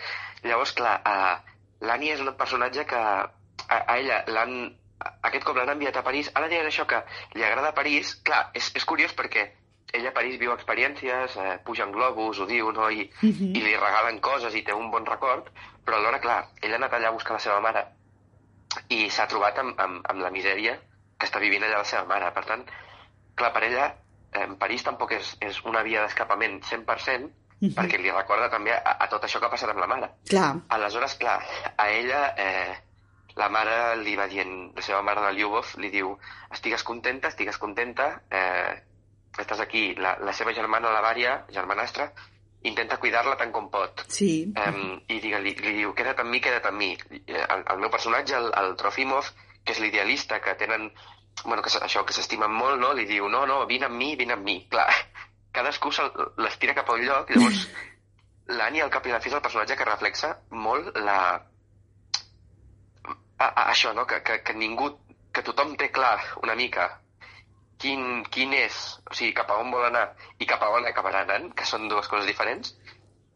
[0.47, 1.37] Llavors, clar, uh,
[1.85, 3.03] l'Ània és un personatge que
[3.69, 4.77] a, a ella l'han...
[5.25, 6.29] Aquest cop l'han enviat a París.
[6.35, 6.99] Ara dient això que
[7.33, 9.47] li agrada París, clar, és, és curiós perquè
[9.97, 12.89] ella a París viu experiències, eh, puja en globus, ho diu, no?
[12.89, 13.55] I, Mhm.
[13.57, 15.49] i li regalen coses i té un bon record,
[15.83, 17.81] però alhora, clar, ella ha anat allà a buscar la seva mare
[18.89, 20.77] i s'ha trobat amb, amb, amb la misèria
[21.17, 22.29] que està vivint allà la seva mare.
[22.31, 22.63] Per tant,
[23.35, 23.87] clar, per ella,
[24.33, 27.73] eh, París tampoc és, és una via d'escapament 100%, Mhm.
[27.77, 30.07] perquè li recorda també a, a tot això que ha passat amb la mare.
[30.29, 31.39] Clar, Aleshores, clar,
[31.77, 32.77] a ella eh,
[33.39, 36.15] la mare li va dient, la seva mare de Lyubov li diu
[36.51, 38.75] estigues contenta, estigues contenta, eh,
[39.39, 39.93] estàs aquí.
[39.95, 42.09] La, la seva germana, la Vària, germanastra,
[42.63, 44.03] intenta cuidar-la tant com pot.
[44.07, 44.51] sí.
[44.53, 46.91] Um, I digue, li, li diu, queda't amb mi, queda't amb mi.
[47.25, 49.31] Eh, El, el meu personatge, el, el Trofimov,
[49.63, 50.91] que és l'idealista, que tenen...
[51.45, 52.91] Bueno, que això, que s'estimen molt, no?
[52.93, 54.59] Li diu, no, no, vine amb mi, vine amb mi.
[54.69, 54.89] Clar,
[55.55, 55.89] cadascú
[56.37, 57.63] l'estira cap a un lloc, i llavors
[58.57, 61.17] l'Annie, al cap i la fi, és el personatge que reflexa molt la...
[63.41, 64.05] A, a, això, no?
[64.09, 64.91] Que, que, que ningú...
[65.31, 66.89] Que tothom té clar una mica
[67.81, 68.77] quin, quin és,
[69.09, 70.03] o sigui, cap a on vol anar
[70.43, 72.75] i cap a on acabarà anant, que són dues coses diferents,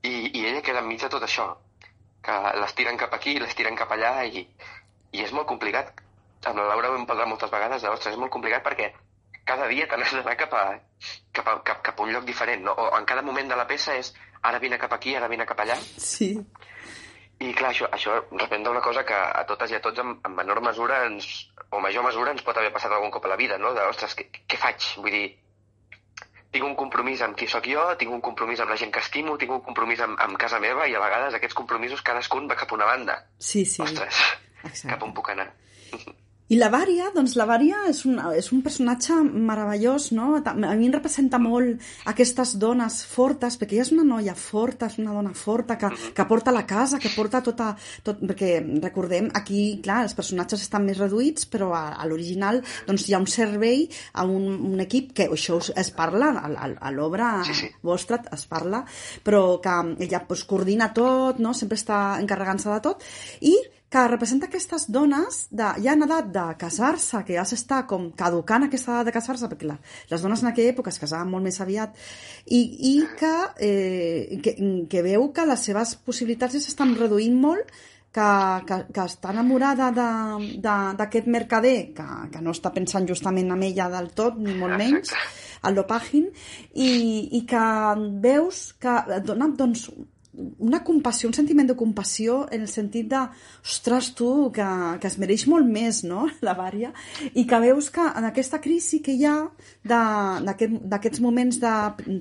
[0.04, 1.48] i, i ella queda enmig de tot això,
[2.26, 4.46] que les tiren cap aquí, les tiren cap allà, i,
[5.15, 5.94] i és molt complicat.
[6.46, 8.91] Amb la Laura ho hem parlat moltes vegades, de, ostres, és molt complicat perquè
[9.46, 10.63] cada dia te n'has d'anar cap, a,
[11.34, 12.74] cap, a, cap, cap a un lloc diferent, no?
[12.74, 14.12] o en cada moment de la peça és
[14.46, 16.34] ara vine cap aquí, ara vine cap allà, Sí,
[17.39, 20.36] i clar, això, això representa una cosa que a totes i a tots en, en
[20.38, 21.26] menor mesura ens,
[21.69, 23.74] o major mesura ens pot haver passat algun cop a la vida, no?
[23.76, 24.88] De, ostres, què, què faig?
[25.04, 25.26] Vull dir,
[26.56, 29.36] tinc un compromís amb qui sóc jo, tinc un compromís amb la gent que estimo,
[29.38, 32.71] tinc un compromís amb, amb casa meva i a vegades aquests compromisos cadascun va cap
[32.71, 33.17] a una banda.
[33.38, 33.82] sí, sí.
[33.84, 34.21] Ostres,
[34.63, 34.93] Exacte.
[34.93, 35.52] cap on puc anar?
[36.45, 40.27] I la Vària, doncs la Vària és un, és un personatge meravellós, no?
[40.38, 41.81] A mi em representa molt
[42.12, 46.27] aquestes dones fortes, perquè ella és una noia forta, és una dona forta, que, que
[46.29, 47.71] porta la casa, que porta tota...
[48.05, 53.08] Tot, perquè recordem, aquí, clar, els personatges estan més reduïts, però a, a l'original doncs,
[53.10, 56.69] hi ha un servei, a un, un equip, que això es, es parla, a, a,
[56.77, 57.71] a l'obra Sí, sí.
[57.81, 58.84] vostra es parla,
[59.25, 61.55] però que ella pues, coordina tot, no?
[61.58, 63.01] sempre està encarregant-se de tot,
[63.41, 63.55] i
[63.89, 68.65] que representa aquestes dones de, ja en edat de casar-se, que ja s'està com caducant
[68.65, 69.78] aquesta edat de casar-se, perquè la,
[70.12, 71.95] les dones en aquella època es casaven molt més aviat,
[72.45, 73.34] i, i que,
[73.67, 74.56] eh, que,
[74.91, 77.76] que veu que les seves possibilitats ja s'estan reduint molt,
[78.15, 78.28] que,
[78.67, 84.10] que, que està enamorada d'aquest mercader, que, que no està pensant justament en ella del
[84.15, 85.12] tot, ni molt menys,
[85.67, 86.30] el Lopagin,
[86.74, 86.91] i,
[87.36, 87.65] i que
[88.24, 89.89] veus que dona doncs,
[90.60, 93.21] una compassió, un sentiment de compassió en el sentit de,
[93.63, 94.67] ostres, tu, que,
[95.02, 96.91] que es mereix molt més, no?, la Vària,
[97.34, 99.38] i que veus que en aquesta crisi que hi ha
[99.86, 101.74] d'aquests moments de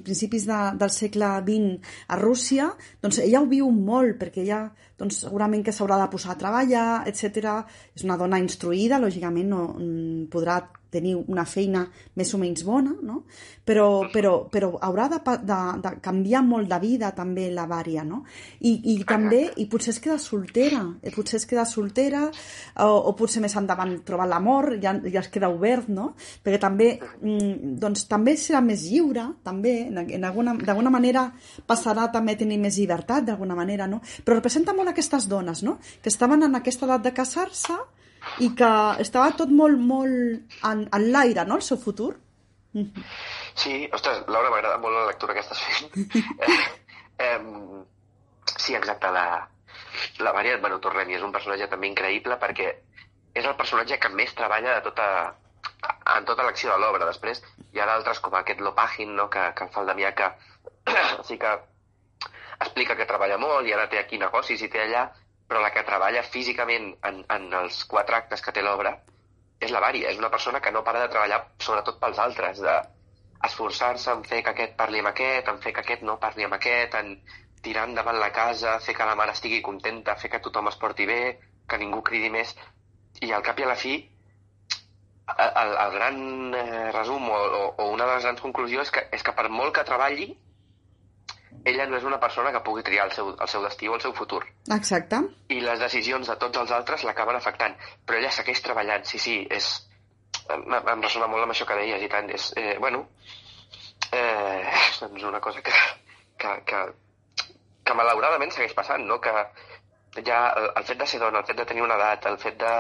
[0.07, 2.71] principis de, del segle XX a Rússia,
[3.03, 4.65] doncs ella ho viu molt, perquè ella
[4.99, 7.59] doncs segurament que s'haurà de posar a treballar, etc.
[7.97, 10.61] És una dona instruïda, lògicament no mm, podrà
[10.95, 13.25] tenir una feina més o menys bona, no?
[13.65, 18.23] però, però, però haurà de, de, de canviar molt de vida també la vària, no?
[18.61, 23.15] I, i també, i potser es queda soltera, eh, potser es queda soltera o, o
[23.17, 26.11] potser més endavant trobar l'amor, ja, ja es queda obert, no?
[26.45, 31.31] Perquè també, mm, doncs, també serà més lliure, també, d'alguna manera
[31.67, 34.03] passarà també a tenir més llibertat, d'alguna manera, no?
[34.25, 35.79] Però representa molt aquestes dones, no?
[36.03, 37.81] Que estaven en aquesta edat de casar-se
[38.45, 38.71] i que
[39.05, 42.13] estava tot molt, molt en, en l'aire, no?, el seu futur.
[42.75, 46.17] Sí, ostres, Laura, m'agrada molt la lectura que estàs fent.
[46.49, 46.59] eh,
[47.27, 47.39] eh,
[48.57, 49.27] sí, exacte, la,
[50.19, 52.73] la Maria bueno, Torrent és un personatge també increïble perquè
[53.35, 55.07] és el personatge que més treballa de tota,
[56.17, 57.07] en tota l'acció de l'obra.
[57.11, 59.29] Després hi ha d'altres com aquest Lopagin, no?
[59.31, 60.31] que, que fa el Damià, que
[61.29, 61.55] sí que
[62.61, 65.09] explica que treballa molt i ara té aquí negocis i té allà,
[65.49, 68.95] però la que treballa físicament en, en els quatre actes que té l'obra
[69.61, 70.11] és la Vària.
[70.11, 72.77] És una persona que no para de treballar sobretot pels altres, de
[73.45, 76.57] esforçar-se en fer que aquest parli amb aquest, en fer que aquest no parli amb
[76.57, 77.19] aquest, en
[77.65, 81.07] tirar endavant la casa, fer que la mare estigui contenta, fer que tothom es porti
[81.09, 81.21] bé,
[81.69, 82.55] que ningú cridi més.
[83.25, 83.95] I al cap i a la fi,
[85.35, 86.19] el, el gran
[86.55, 89.49] eh, resum o, o, o una de les grans conclusions és que, és que per
[89.49, 90.29] molt que treballi,
[91.65, 94.05] ella no és una persona que pugui triar el seu, el seu destí o el
[94.05, 94.43] seu futur.
[94.73, 95.21] Exacte.
[95.53, 97.75] I les decisions de tots els altres l'acaben afectant.
[98.07, 99.75] Però ella segueix treballant, sí, sí, és...
[100.51, 102.31] Em, em ressona molt amb això que deies i tant.
[102.33, 103.05] És, eh, bueno,
[104.11, 104.73] eh,
[105.03, 105.77] doncs una cosa que,
[106.41, 106.83] que, que,
[107.85, 109.21] que malauradament segueix passant, no?
[109.21, 109.35] Que
[110.25, 112.61] ja el, el fet de ser dona, el fet de tenir una edat, el fet
[112.61, 112.75] de...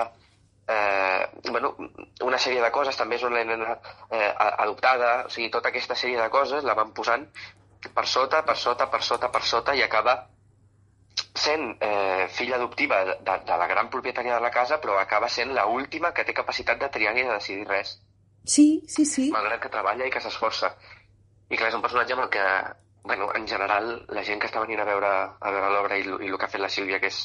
[0.64, 1.75] Eh, bueno,
[2.25, 3.75] una sèrie de coses, també és una nena
[4.09, 7.27] eh, adoptada, o sigui, tota aquesta sèrie de coses la van posant
[7.92, 10.23] per sota, per sota, per sota, per sota i acaba
[11.35, 15.29] sent eh, filla adoptiva de, de, de la gran propietària de la casa, però acaba
[15.29, 18.00] sent la última que té capacitat de triar ni de decidir res,
[18.44, 19.31] Sí, sí, sí.
[19.33, 20.74] malgrat que treballa i que s'esforça.
[21.48, 22.42] I clar, és un personatge amb el que,
[23.05, 25.09] bueno, en general, la gent que està venint a veure,
[25.40, 27.22] a veure l'obra i, i el que ha fet la Sílvia, que és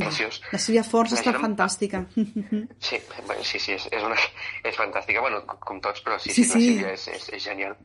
[0.00, 2.04] preciós, La Sílvia Forç està gent- fantàstica.
[2.88, 4.18] Sí, bueno, sí, sí, és, és, una,
[4.64, 6.58] és fantàstica, bueno, com- tots, però sí, Sí, sí, sí, sí.
[6.58, 7.76] la Sílvia és, és, és genial.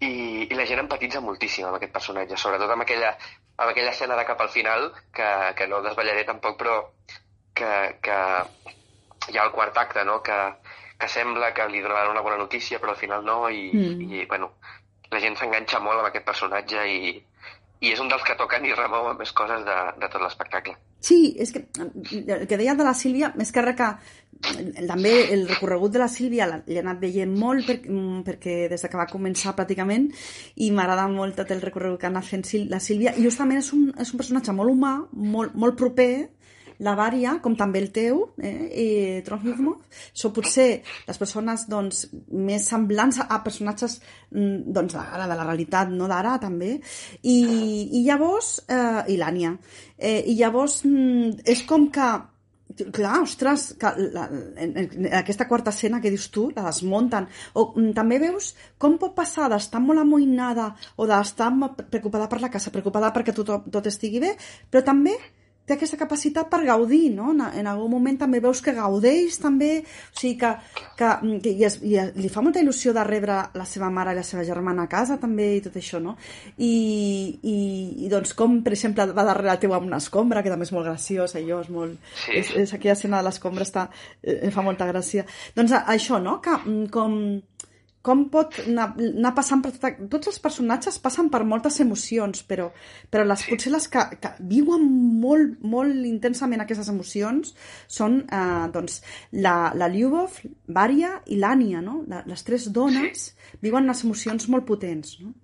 [0.00, 0.10] I,
[0.50, 3.12] I la gent empatitza moltíssim amb aquest personatge, sobretot amb aquella,
[3.56, 6.76] amb aquella escena de cap al final, que, que no desvetllaré tampoc, però
[7.56, 7.70] que,
[8.04, 8.18] que
[9.32, 10.36] hi ha el quart acte, no?, que,
[10.98, 14.12] que sembla que li donaran una bona notícia, però al final no, i, Mm.
[14.12, 14.52] i bueno,
[15.10, 17.14] la gent s'enganxa molt amb aquest personatge i,
[17.80, 20.76] i és un dels que toquen i remou més coses de, de tot l'espectacle.
[21.06, 23.90] Sí, és que el que deia de la Sílvia, més que res que
[24.88, 28.88] també el recorregut de la Sílvia l'he anat veient molt per, mm, perquè des de
[28.88, 30.10] que va començar pràcticament
[30.56, 33.72] i m'agrada molt tot el recorregut que ha anat fent la Sílvia i justament és
[33.72, 36.28] un, és un personatge molt humà, molt, molt proper
[36.84, 38.86] la Vària, com també el teu, eh, i
[39.26, 39.72] Trondheim,
[40.12, 40.68] són potser
[41.06, 43.98] les persones doncs, més semblants a personatges
[44.30, 46.76] mm, doncs, d'ara, de la realitat, no d'ara, també.
[47.22, 47.36] I,
[48.00, 49.56] i llavors, eh, i l'Ània,
[49.96, 52.14] eh, i llavors mm, és com que
[52.76, 54.26] Clar, ostres, que la,
[54.60, 57.28] en, en aquesta quarta escena que dius tu, la desmunten.
[57.54, 58.50] O mm, també veus
[58.82, 61.48] com pot passar d'estar molt amoïnada o d'estar
[61.86, 64.34] preocupada per la casa, preocupada perquè tot, tot estigui bé,
[64.68, 65.14] però també
[65.66, 67.32] té aquesta capacitat per gaudir, no?
[67.34, 70.52] En, en algun moment també veus que gaudeix també, o sigui que,
[70.98, 71.10] que,
[71.42, 74.20] que i, es, i es, li fa molta il·lusió de rebre la seva mare i
[74.20, 76.16] la seva germana a casa també i tot això, no?
[76.56, 76.72] I,
[77.42, 77.56] i,
[78.06, 80.88] i doncs com, per exemple, va darrere teu amb una escombra, que també és molt
[80.88, 81.98] graciós, allò és molt...
[82.24, 82.38] Sí.
[82.40, 83.88] És, és aquella escena de l'escombra està,
[84.22, 85.26] eh, fa molta gràcia.
[85.56, 86.38] Doncs això, no?
[86.44, 87.18] Que mm, com,
[88.06, 92.68] com pot anar, anar passant per tota, tots els personatges passen per moltes emocions, però,
[93.10, 94.84] però les, potser les que, que viuen
[95.22, 97.54] molt, molt intensament aquestes emocions
[97.98, 99.00] són eh, doncs,
[99.42, 100.38] la, la Lyubov,
[100.78, 102.02] Varia i l'Ània, no?
[102.10, 103.32] La, les tres dones
[103.64, 105.34] viuen unes emocions molt potents, no?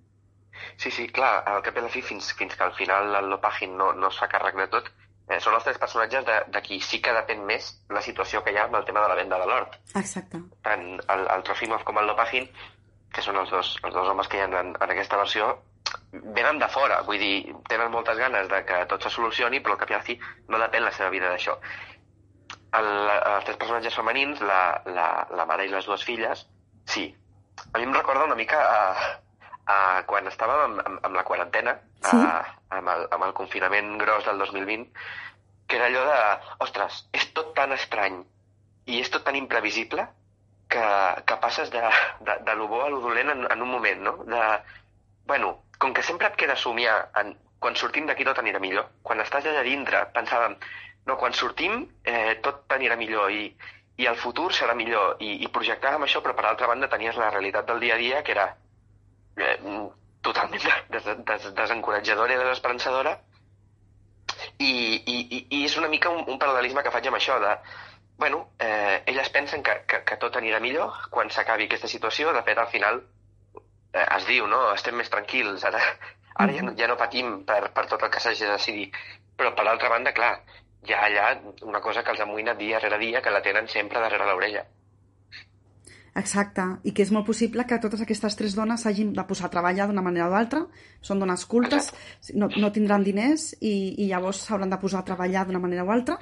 [0.77, 3.31] Sí, sí, clar, al cap i a la fi, fins, fins que al final el
[3.33, 4.91] Lopagin no, no es fa càrrec de tot,
[5.29, 8.53] eh, són els tres personatges de, de qui sí que depèn més la situació que
[8.53, 9.77] hi ha amb el tema de la venda de l'hort.
[9.99, 10.41] Exacte.
[10.65, 12.49] Tant el, el Trofimov com el Lopagin,
[13.13, 15.53] que són els dos, els dos homes que hi ha en, en aquesta versió,
[16.13, 19.81] venen de fora, vull dir, tenen moltes ganes de que tot se solucioni, però al
[19.81, 20.17] cap i a la fi
[20.49, 21.57] no depèn la seva vida d'això.
[22.73, 26.47] El, els tres personatges femenins, la, la, la mare i les dues filles,
[26.89, 27.05] sí.
[27.69, 28.79] A mi em recorda una mica a,
[29.65, 32.17] a quan estàvem amb, amb, amb la quarantena, Sí.
[32.17, 34.89] a, amb, el, amb el confinament gros del 2020,
[35.67, 36.17] que era allò de,
[36.65, 38.17] ostres, és tot tan estrany
[38.91, 40.03] i és tot tan imprevisible
[40.67, 40.83] que,
[41.25, 41.81] que passes de,
[42.27, 44.17] de, de lo bo a lo dolent en, en un moment, no?
[44.27, 44.41] De,
[45.25, 48.89] bueno, com que sempre et queda somiar en quan sortim d'aquí tot anirà millor.
[49.07, 50.57] Quan estàs allà dintre, pensàvem,
[51.07, 53.45] no, quan sortim eh, tot anirà millor i,
[54.03, 55.15] i el futur serà millor.
[55.23, 58.21] I, i projectàvem això, però per altra banda tenies la realitat del dia a dia,
[58.23, 58.49] que era
[59.37, 59.57] eh,
[60.23, 63.17] totalment des, des, desencoratjadora i desesperançadora,
[64.59, 67.57] i, i, i, és una mica un, un paral·lelisme que faig amb això de
[68.17, 72.33] bueno, eh, elles pensen que, que, que tot anirà millor quan s'acabi aquesta situació.
[72.33, 73.01] De fet, al final
[73.91, 74.61] eh, es diu, no?
[74.73, 75.81] Estem més tranquils, ara,
[76.45, 78.85] ara ja, no, ja no patim per, per tot el que s'hagi de decidir.
[79.35, 80.35] Però, per l'altra banda, clar,
[80.85, 81.27] hi ha allà
[81.65, 84.63] una cosa que els amoïna dia rere dia, que la tenen sempre darrere l'orella.
[86.13, 89.53] Exacte, i que és molt possible que totes aquestes tres dones s'hagin de posar a
[89.55, 90.59] treballar d'una manera o d'altra,
[91.01, 91.89] són dones cultes,
[92.37, 95.89] no, no tindran diners i, i llavors s'hauran de posar a treballar d'una manera o
[95.89, 96.19] altra.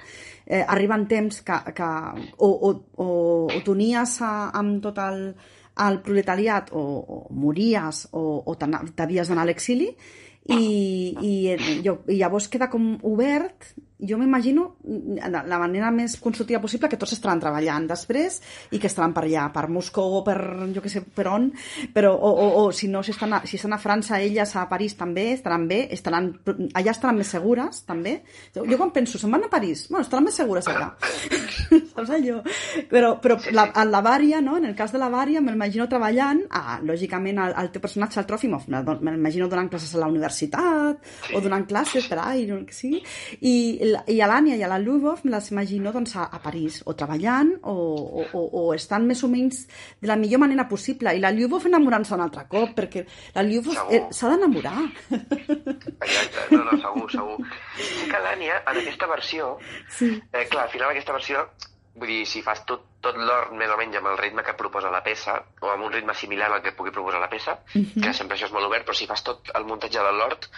[0.47, 1.89] Eh, arriben temps que, que
[2.37, 2.71] o, o,
[3.03, 3.09] o,
[3.51, 5.21] o t'unies amb tot el,
[5.83, 12.15] el proletariat o, o mories o, o t'havies d'anar a l'exili i, i, i, i
[12.17, 14.67] llavors queda com obert jo m'imagino
[15.21, 18.39] la manera més constructiva possible que tots estaran treballant després
[18.73, 20.37] i que estaran per allà, per Moscou o per
[20.73, 21.49] jo que sé per on,
[21.93, 24.65] però o, o, o si no, si estan, a, si estan a França, elles a
[24.69, 26.31] París també estaran bé, estaran,
[26.73, 28.17] allà estaran més segures també.
[28.55, 30.91] Jo, jo quan penso, se'n van a París, bueno, estaran més segures allà.
[31.93, 32.41] Saps allò?
[32.89, 34.57] Però, però la, a la Vària, no?
[34.57, 38.29] en el cas de la Vària, m'imagino treballant, ah, lògicament el, el teu personatge, el
[38.29, 43.01] Trofimov, m'imagino donant classes a la universitat o donant classes per ahí, no, que sigui,
[43.45, 46.81] i i a l'Ània i a la Lubov me les imagino doncs, a, a París,
[46.85, 49.63] o treballant, o, o, o, o estan més o menys
[50.01, 51.13] de la millor manera possible.
[51.15, 54.85] I la Lubov enamorant-se un altre cop, perquè la Lubov eh, s'ha d'enamorar.
[55.11, 57.51] Exacte, no, no, segur, segur.
[57.79, 59.55] Sí que l'Ània, en aquesta versió,
[59.97, 60.13] sí.
[60.31, 61.45] eh, clar, al final aquesta versió,
[61.95, 64.91] vull dir, si fas tot, tot l'hort més o menys amb el ritme que proposa
[64.93, 67.87] la peça, o amb un ritme similar al que pugui proposar la peça, uh mhm.
[67.95, 68.03] -huh.
[68.03, 70.49] que sempre això és molt obert, però si fas tot el muntatge de l'hort,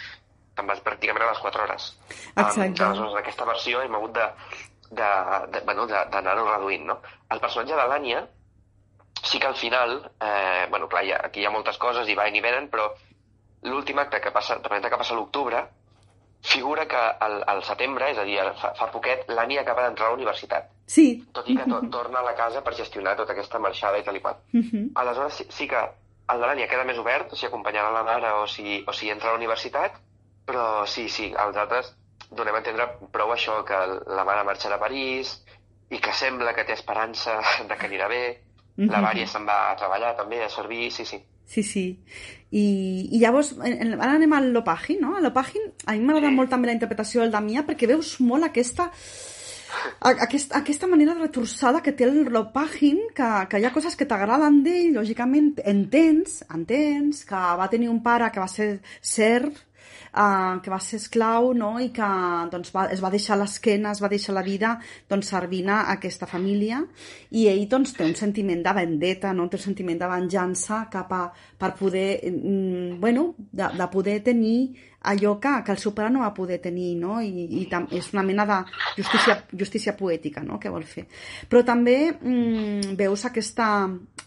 [0.55, 1.89] te'n vas pràcticament a les 4 hores.
[2.35, 2.83] Exacte.
[2.83, 4.29] Um, aleshores, aquesta versió hem hagut de,
[4.91, 5.11] de,
[5.53, 6.99] de, bueno, d'anar-ho reduint, no?
[7.33, 8.23] El personatge de l'Ània
[9.23, 12.27] sí que al final, eh, bueno, clar, ha, aquí hi ha moltes coses i va
[12.27, 12.91] i venen, però
[13.63, 15.63] l'últim acte que passa, que passa l'octubre,
[16.43, 20.13] figura que al, al setembre, és a dir, fa, fa poquet, l'Ània acaba d'entrar a
[20.13, 20.69] la universitat.
[20.85, 21.23] Sí.
[21.33, 24.19] Tot i que to, torna a la casa per gestionar tota aquesta marxada i tal
[24.19, 24.41] i qual.
[24.51, 24.69] Uh mhm.
[24.71, 24.89] -huh.
[24.95, 28.47] Aleshores, sí, sí que el de l'Ània queda més obert, si acompanyarà la mare o
[28.47, 29.93] si, o si entra a la universitat,
[30.45, 31.93] però sí, sí, els altres
[32.33, 33.79] donem a entendre prou això, que
[34.17, 35.35] la mare marxa a París
[35.93, 38.23] i que sembla que té esperança de que anirà bé.
[38.75, 38.91] Mm -hmm.
[38.91, 41.21] La Vària se'n va a treballar també, a servir, sí, sí.
[41.45, 41.99] Sí, sí.
[42.51, 45.15] I, i llavors, ara anem al Lopagin, no?
[45.15, 46.35] A Lopagin, a mi m'agrada sí.
[46.35, 48.91] molt també la interpretació del Damià perquè veus molt aquesta
[50.01, 54.61] aquest, aquesta manera retorçada que té el Lopagin, que, que hi ha coses que t'agraden
[54.65, 59.57] d'ell, lògicament entens, entens que va tenir un pare que va ser serb,
[60.13, 61.73] eh, que va ser esclau no?
[61.81, 62.09] i que
[62.51, 64.77] doncs, va, es va deixar l'esquena, es va deixar la vida
[65.09, 66.83] doncs, servint a aquesta família
[67.31, 69.49] i ell doncs, té un sentiment de vendetta, no?
[69.49, 71.23] té un sentiment de venjança cap a,
[71.57, 74.57] per poder, mm, bueno, de, de poder tenir
[75.03, 77.19] allò que, que el seu pare no va poder tenir, no?
[77.21, 78.59] I, i tam, és una mena de
[78.97, 81.05] justícia, justícia poètica, no?, que vol fer.
[81.49, 83.67] Però també mm, veus aquesta,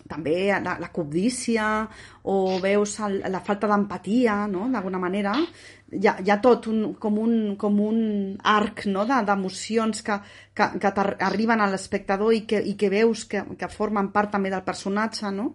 [0.08, 1.86] també la, la cobdícia,
[2.28, 5.34] o veus el, la falta d'empatia, no?, d'alguna manera,
[5.92, 7.98] hi ha, hi ha tot un, com, un, com un
[8.42, 9.04] arc no?
[9.06, 10.16] d'emocions que,
[10.56, 10.90] que, que
[11.22, 15.30] arriben a l'espectador i, que, i que veus que, que formen part també del personatge,
[15.30, 15.52] no?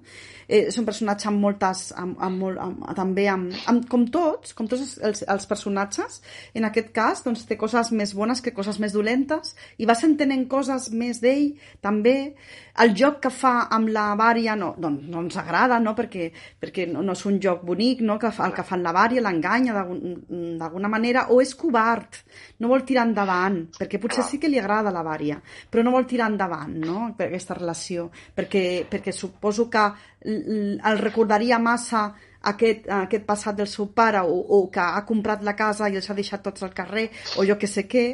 [0.48, 4.56] Eh, és un personatge amb moltes, amb, amb, amb, amb, també amb, amb, com tots,
[4.56, 6.22] com tots els, els personatges,
[6.56, 10.48] en aquest cas doncs, té coses més bones que coses més dolentes i vas entenent
[10.52, 11.52] coses més d'ell
[11.84, 12.34] també.
[12.80, 15.94] El joc que fa amb la Vària no, doncs, no ens agrada, no?
[15.98, 16.30] perquè,
[16.62, 18.18] perquè no, no és un joc bonic, no?
[18.22, 22.22] que fa, el que fa la Vària l'enganya d'alguna manera, o és covard,
[22.60, 26.08] no vol tirar endavant, perquè potser sí que li agrada la Vària, però no vol
[26.10, 27.12] tirar endavant no?
[27.18, 29.88] per aquesta relació, perquè, perquè suposo que
[30.22, 32.12] el recordaria massa
[32.49, 36.10] aquest, aquest passat del seu pare o, o que ha comprat la casa i els
[36.10, 38.06] ha deixat tots al carrer o jo que sé què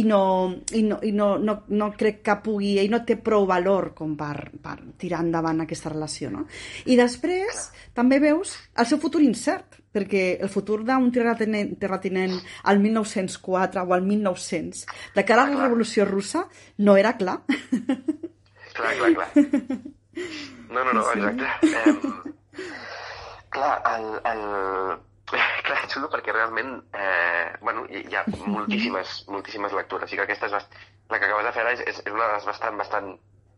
[0.00, 0.20] i no,
[0.74, 4.16] i no, i no, no, no crec que pugui, ell no té prou valor com
[4.18, 6.46] per, per tirar endavant aquesta relació no?
[6.86, 12.34] i després també veus el seu futur incert perquè el futur d'un terratinent, terratinent
[12.70, 16.44] al 1904 o al 1900 de cara a la revolució russa
[16.78, 17.40] no era clar.
[18.76, 19.30] Clar, clar, clar.
[20.68, 21.44] No, no, no, exacte.
[21.62, 21.94] Eh,
[23.54, 24.42] Clar, el, el...
[25.66, 30.12] Clar, és xulo perquè realment eh, bueno, hi, hi ha moltíssimes, moltíssimes lectures.
[30.12, 30.78] I que aquesta és bast...
[31.08, 33.10] la que acabes de fer ara és, és una de les bastant, bastant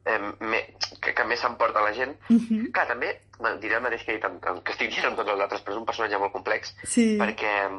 [0.04, 0.60] eh, me,
[1.02, 2.16] que, que més s'emporta la gent.
[2.30, 2.70] Uh -huh.
[2.72, 4.24] Clar, també, bueno, diré el mateix que, dit,
[4.64, 7.18] que estic dient amb tots els altres, però és un personatge molt complex, sí.
[7.18, 7.70] perquè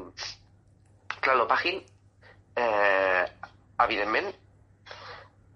[1.22, 1.82] clar, Lopagin,
[2.56, 3.26] eh,
[3.80, 4.32] evidentment,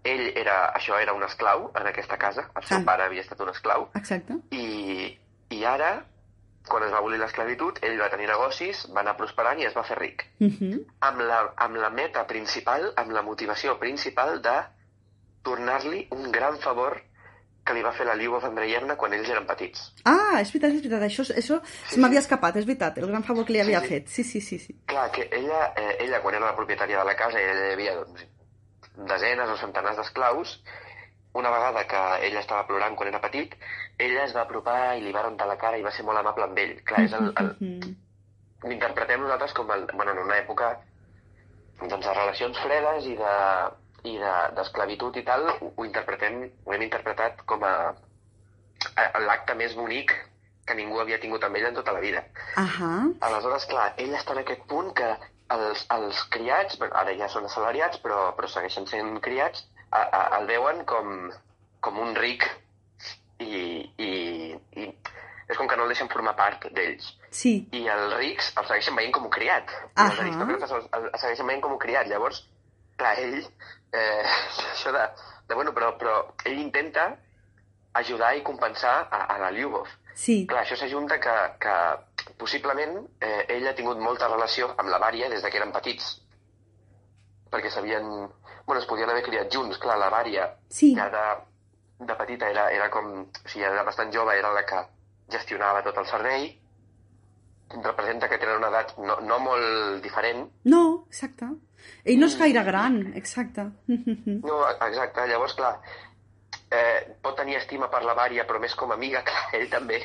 [0.04, 2.86] ell era, això era un esclau en aquesta casa, el seu Ah.
[2.86, 4.34] pare havia estat un esclau, Exacte.
[4.52, 5.18] i,
[5.50, 6.06] i ara,
[6.68, 9.84] quan es va abolir l'esclavitud, ell va tenir negocis, va anar prosperant i es va
[9.84, 10.26] fer ric.
[10.40, 10.86] Uh -huh.
[11.02, 14.56] Amb la, amb la meta principal, amb la motivació principal de
[15.44, 17.02] tornar-li un gran favor
[17.66, 19.88] que li va fer la Lyubov Andreyevna quan ells eren petits.
[20.06, 21.02] Ah, és veritat, és veritat.
[21.08, 21.60] Això, això
[21.90, 22.98] se m'havia escapat, és veritat.
[23.02, 23.94] El gran favor que li havia Sí, sí.
[23.94, 24.08] fet.
[24.08, 24.60] Sí, sí, sí.
[24.60, 24.76] sí.
[24.86, 28.26] Clar, que ella, eh, ella quan era la propietària de la casa, ella havia doncs,
[28.96, 30.62] desenes o centenars d'esclaus,
[31.36, 33.56] una vegada que ella estava plorant quan era petit,
[34.00, 36.46] ella es va apropar i li va rentar la cara i va ser molt amable
[36.48, 36.76] amb ell.
[36.88, 37.50] Clar, és el, el,
[38.70, 40.70] l'interpretem nosaltres com el, bueno, en una època
[41.82, 43.34] doncs, de relacions fredes i de
[44.06, 47.74] i de- d'esclavitud i tal, ho, ho interpretem, ho hem interpretat com a,
[49.02, 50.14] a l'acte més bonic
[50.66, 52.22] que ningú havia tingut amb ella en tota la vida.
[52.62, 52.92] Ahà.
[53.28, 55.10] Aleshores, clar, ell està en aquest punt que
[55.56, 60.48] els, els criats, ara ja són assalariats, però, però segueixen sent criats, a, a, el
[60.50, 61.12] veuen com,
[61.84, 62.48] com un ric
[63.40, 64.12] i, i,
[64.82, 64.88] i
[65.46, 67.12] és com que no el deixen formar part d'ells.
[67.30, 67.56] Sí.
[67.76, 69.70] I els rics el segueixen veient com un criat.
[69.70, 70.08] I Ahà.
[70.10, 72.10] els aristòcrates el, el, el segueixen veient com un criat.
[72.10, 72.42] Llavors,
[72.98, 73.44] clar, ell,
[73.94, 74.24] eh,
[74.74, 75.06] això de,
[75.50, 76.18] de bueno, però, però
[76.50, 77.12] ell intenta
[77.96, 79.92] ajudar i compensar a, a la Lyubov.
[80.16, 80.46] Sí.
[80.48, 81.76] Clar, això s'ajunta que, que
[82.40, 86.16] possiblement eh, ell ha tingut molta relació amb la Vària des de que eren petits.
[87.52, 88.10] Perquè s'havien...
[88.66, 89.78] Bueno, es podien haver criat junts.
[89.78, 90.94] Clar, la Vària Sí.
[90.98, 91.26] ja de,
[92.06, 93.12] de petita era, era com...
[93.22, 94.80] O sigui, era bastant jove, era la que
[95.32, 96.48] gestionava tot el servei.
[97.82, 100.44] Representa que tenen una edat no, no molt diferent.
[100.70, 101.48] No, exacte.
[102.06, 103.66] Ell no és gaire gran, exacte.
[103.88, 105.26] No, exacte.
[105.28, 105.74] Llavors, clar,
[106.70, 110.00] eh, pot tenir estima per la Vària, però més com a amiga, clar, ell també.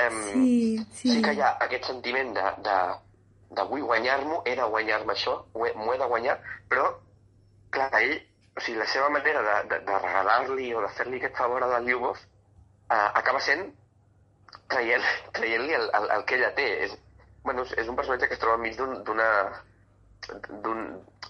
[0.00, 1.10] Em, Sí, sí.
[1.12, 2.78] sí que hi ha aquest sentiment de, de,
[3.60, 6.38] de vull guanyar-m'ho, he de guanyar-me això, ho he- m'ho he de guanyar,
[6.72, 6.88] però,
[7.74, 8.14] clar, ell,
[8.56, 11.70] o sigui, la seva manera de, de, de regalar-li o de fer-li aquest favor a
[11.74, 13.66] la Lyubov eh, acaba sent
[14.70, 16.68] traient- traient-li el, el, el que ella té.
[16.86, 16.96] És,
[17.44, 19.30] bueno, és- un personatge que es troba enmig d'un- d'una
[20.64, 20.78] d'un,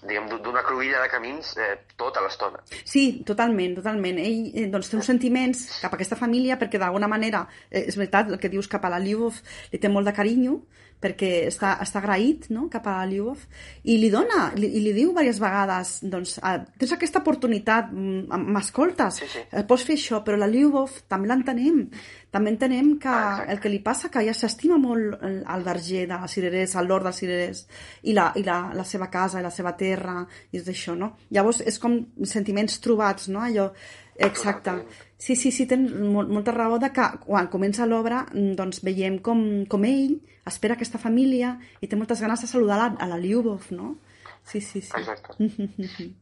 [0.07, 2.61] diguem, d'una cruïlla de camins eh, tota l'estona.
[2.87, 4.21] Sí, totalment, totalment.
[4.23, 7.97] Ell eh, doncs, té uns sentiments cap a aquesta família perquè d'alguna manera, eh, és
[7.99, 9.41] veritat el que dius cap a la Lyubov,
[9.73, 10.61] li té molt de carinyo
[11.05, 12.65] perquè està, està agraït no?
[12.73, 13.45] cap a la Lyubov
[13.85, 18.41] i li dona, li, i li diu diverses vegades doncs, ah, tens aquesta oportunitat, mm,
[18.55, 19.45] m'escoltes, Sí, sí.
[19.51, 21.85] eh, pots fer això, però la Lyubov també l'entenem,
[22.33, 26.05] també entenem que Ah, el que li passa que ella s'estima molt el, el verger
[26.09, 27.61] de les cirerers, el lord dels cirerers
[28.03, 30.17] i, la, i la, la seva casa i la seva terra
[30.51, 31.13] i tot això, no?
[31.31, 33.43] Llavors és com sentiments trobats, no?
[33.45, 33.69] Allò,
[34.17, 34.75] exacte.
[35.17, 39.21] Sí, sí, sí, tens mol, molta raó de que quan comença l'obra mm, doncs veiem
[39.23, 39.39] com,
[39.71, 43.21] com ell espera aquesta família i té moltes ganes de saludar a la, a la
[43.21, 43.95] Lyubov, no?
[44.43, 44.91] Sí, sí, sí.
[44.99, 46.13] Exacte.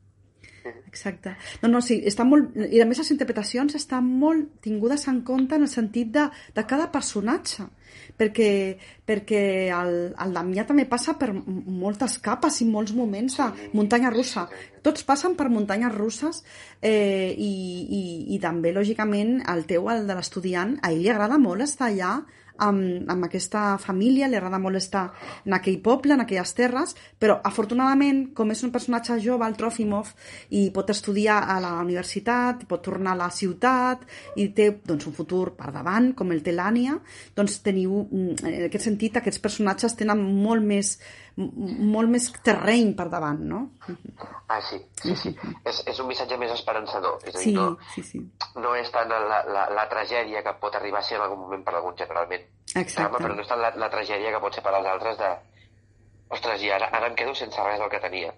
[0.88, 1.36] Exacte.
[1.62, 2.56] No, no, sí, està molt...
[2.56, 6.66] I a més les interpretacions estan molt tingudes en compte en el sentit de, de
[6.70, 7.68] cada personatge
[8.18, 8.50] perquè,
[9.06, 9.42] perquè
[9.74, 14.48] el, el Damià també passa per moltes capes i molts moments de muntanya russa.
[14.86, 16.44] Tots passen per muntanyes russes
[16.82, 17.52] eh, i,
[18.00, 18.04] i,
[18.36, 22.16] i també, lògicament, el teu, el de l'estudiant, a ell li agrada molt estar allà
[22.58, 25.04] amb, amb aquesta família, li agrada molt estar
[25.46, 30.14] en aquell poble, en aquelles terres, però afortunadament, com és un personatge jove, el Trofimov,
[30.54, 34.06] i pot estudiar a la universitat, pot tornar a la ciutat,
[34.38, 37.00] i té doncs, un futur per davant, com el té l'Ània,
[37.36, 40.98] doncs teniu, mm, en aquest sentit, aquests personatges tenen molt més,
[41.38, 43.62] molt més terreny per davant, no?
[44.54, 45.32] Ah, sí, sí, sí.
[45.66, 47.18] és, és un missatge més esperançador.
[47.26, 47.66] És a dir, Sí, no,
[47.96, 48.22] sí, sí.
[48.62, 51.64] no és tant la, la, la tragèdia que pot arribar a ser en algun moment
[51.66, 52.46] per algun generalment.
[52.76, 53.18] Exacte.
[53.18, 55.32] Però no és tant la, la tragèdia que pot ser per als altres de...
[56.34, 58.34] Ostres, i ara, ara em quedo sense res del que tenia.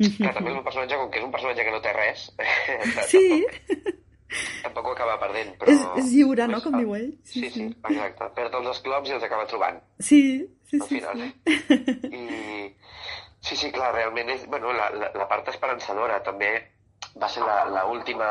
[0.00, 2.22] Que també és un personatge, com que és un personatge que no té res,
[3.12, 3.24] Sí,
[3.68, 3.98] tampoc,
[4.64, 5.52] tampoc ho acaba perdent.
[5.60, 5.72] Però...
[5.74, 7.10] és, és lliure, no?, com diu ell.
[7.28, 8.28] Sí, sí, exacte.
[8.36, 9.80] Perd els esclops i els acaba trobant.
[10.00, 10.20] Sí,
[10.70, 11.00] sí, al sí.
[11.00, 11.34] final.
[11.46, 12.76] sí.
[13.40, 14.46] I sí, sí, clar, realment és...
[14.46, 16.50] Bueno, la, la, la part esperançadora també
[17.20, 18.28] va ser la, la última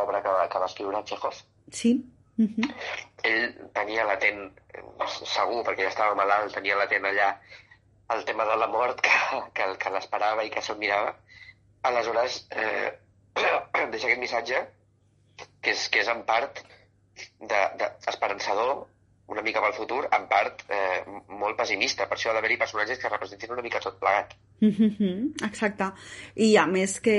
[0.00, 1.42] obra que que va escriure Chekhov.
[1.70, 1.92] Sí.
[2.36, 2.70] mhm.
[3.22, 7.34] Ell tenia latent, eh, segur, perquè ja estava malalt, tenia latent allà
[8.14, 9.12] el tema de la mort que,
[9.54, 11.14] que, que l'esperava i que se'l mirava.
[11.82, 12.90] Aleshores, eh,
[13.92, 14.64] deixa aquest missatge
[15.60, 16.62] que és, que és en part
[17.20, 18.86] de, de esperançador,
[19.30, 21.02] una mica pel futur, en part eh,
[21.42, 22.06] molt pessimista.
[22.10, 24.34] Per això ha d'haver-hi personatges que representin una mica tot plegat.
[24.60, 25.90] Exacte.
[26.36, 27.16] I a més que,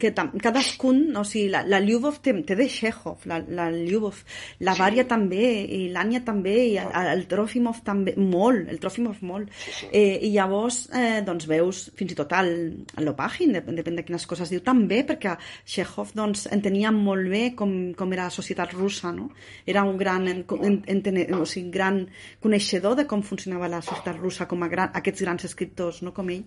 [0.00, 4.20] que cadascun, o sigui, la, la Lyubov té, té de Chekhov, la, la Lyubov,
[4.66, 9.50] la Varia també, i l'Anya també, i el, el Trofimov també, molt, el Trofimov molt.
[9.64, 9.90] Sí, sí.
[9.90, 12.52] Eh, I llavors, eh, doncs veus fins i tot el,
[12.96, 15.34] el Lopagin, depèn, de quines coses diu, també, perquè
[15.66, 19.30] Chekhov doncs, entenia molt bé com, com era la societat russa, no?
[19.66, 22.04] Era un gran, en, en, entene, o sigui, gran
[22.42, 26.14] coneixedor de com funcionava la societat russa, com a gran, aquests grans escriptors, no?
[26.16, 26.44] com ell.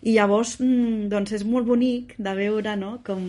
[0.00, 2.94] I llavors, mm, doncs és molt bonic de veure no?
[3.04, 3.26] com,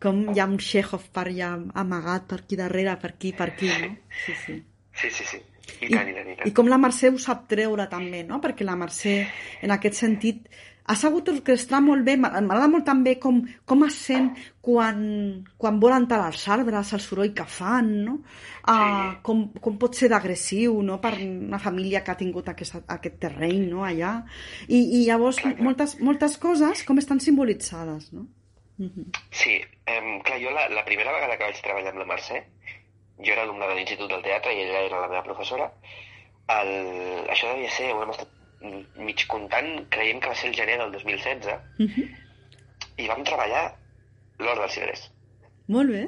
[0.00, 1.52] com hi ha un Chekhov per allà
[1.82, 3.94] amagat per aquí darrere, per aquí, per aquí, no?
[4.24, 4.58] Sí, sí.
[4.98, 5.42] Sí, sí, sí.
[5.78, 6.48] I, I, tant, i tant, i tant.
[6.48, 8.40] I com la Mercè ho sap treure també, no?
[8.42, 9.18] Perquè la Mercè,
[9.62, 10.48] en aquest sentit,
[10.88, 14.30] ha sabut orquestrar molt bé, m'a- m'agrada molt també com, com es sent
[14.64, 18.14] quan, quan volen talar els arbres, el soroll que fan, no?
[18.68, 18.72] Uh,
[19.12, 19.18] Sí.
[19.22, 23.66] com, com pot ser d'agressiu, no?, per una família que ha tingut aquest, aquest terreny,
[23.70, 24.14] no?, allà.
[24.68, 25.64] I, i llavors, Clar, clar.
[25.64, 28.26] moltes, moltes coses com estan simbolitzades, no?
[29.30, 29.56] Sí,
[29.90, 32.42] em, clar, jo la, la primera vegada que vaig treballar amb la Mercè,
[33.18, 35.66] jo era alumne de l'Institut del Teatre i ella era la meva professora,
[36.54, 36.70] el,
[37.32, 38.28] això devia ser, ho hem estat
[38.60, 42.08] mig comptant, creiem que va ser el gener del 2016, Mhm.
[42.98, 43.76] i vam treballar
[44.38, 45.04] l'Hort dels Cirerers.
[45.68, 46.02] Molt bé.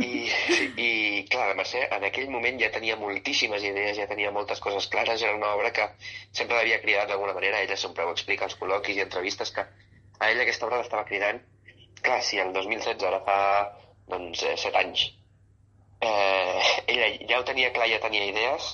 [0.00, 4.30] I, sí, I, clar, la Mercè en aquell moment ja tenia moltíssimes idees, ja tenia
[4.32, 5.84] moltes coses clares, era una obra que
[6.32, 10.30] sempre l'havia cridat d'alguna manera, ella sempre ho explica als col·loquis i entrevistes, que a
[10.30, 11.42] ella aquesta obra l'estava cridant.
[12.00, 13.38] Clar, si el 2016 ara fa,
[14.08, 15.04] doncs, eh, set anys,
[16.00, 18.70] eh, ella ja ho tenia clar, ja tenia idees,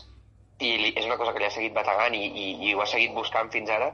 [0.61, 2.88] i li, és una cosa que li ha seguit bategant i, i, i ho ha
[2.88, 3.90] seguit buscant fins ara,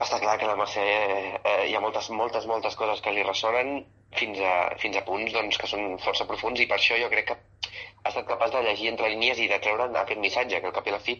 [0.00, 3.82] està clar que la Mercè eh, hi ha moltes, moltes, moltes coses que li ressonen
[4.16, 7.28] fins a, fins a punts doncs, que són força profuns i per això jo crec
[7.30, 10.76] que ha estat capaç de llegir entre línies i de treure'n aquest missatge, que al
[10.78, 11.18] cap i la fi,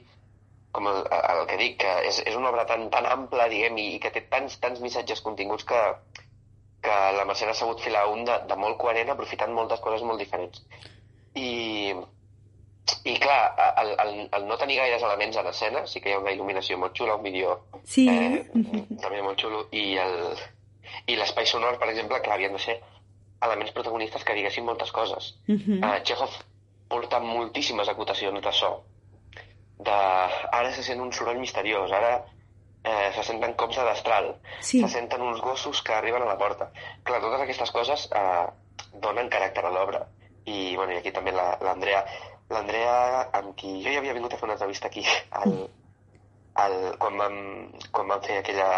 [0.72, 1.02] com el,
[1.34, 4.12] el que dic, que és, és una obra tan, tan ampla, diguem, i, i que
[4.14, 5.82] té tants, tants missatges continguts que,
[6.86, 10.22] que la Mercè ha sabut filar un de, de molt coherent aprofitant moltes coses molt
[10.24, 10.64] diferents.
[11.36, 11.50] I,
[13.04, 16.18] i clar, el, el, el no tenir gaires elements en escena, sí que hi ha
[16.22, 18.06] una il·luminació molt xula, un vídeo Sí.
[18.08, 18.44] eh,
[19.02, 20.36] també molt xulo, i el
[21.06, 22.80] i l'espai sonor, per exemple, que havien de ser
[23.42, 25.34] elements protagonistes que diguessin moltes coses.
[25.46, 25.78] Mhm.
[25.84, 26.34] Uh, Chekhov
[26.88, 28.82] porta moltíssimes acotacions de so.
[29.78, 29.90] De...
[29.90, 32.24] Ara se sent un soroll misteriós, ara
[32.84, 34.80] eh, se senten cops de destral, Sí.
[34.82, 36.70] se senten uns gossos que arriben a la porta.
[37.04, 38.46] Clar, totes aquestes coses eh,
[39.00, 40.02] donen caràcter a l'obra.
[40.44, 41.56] I, bueno, i aquí també la-
[42.50, 45.04] l'Andrea, amb qui jo ja havia vingut a fer una entrevista aquí,
[45.38, 45.54] al,
[46.64, 47.36] al, quan, vam,
[47.94, 48.68] quan vam fer aquella,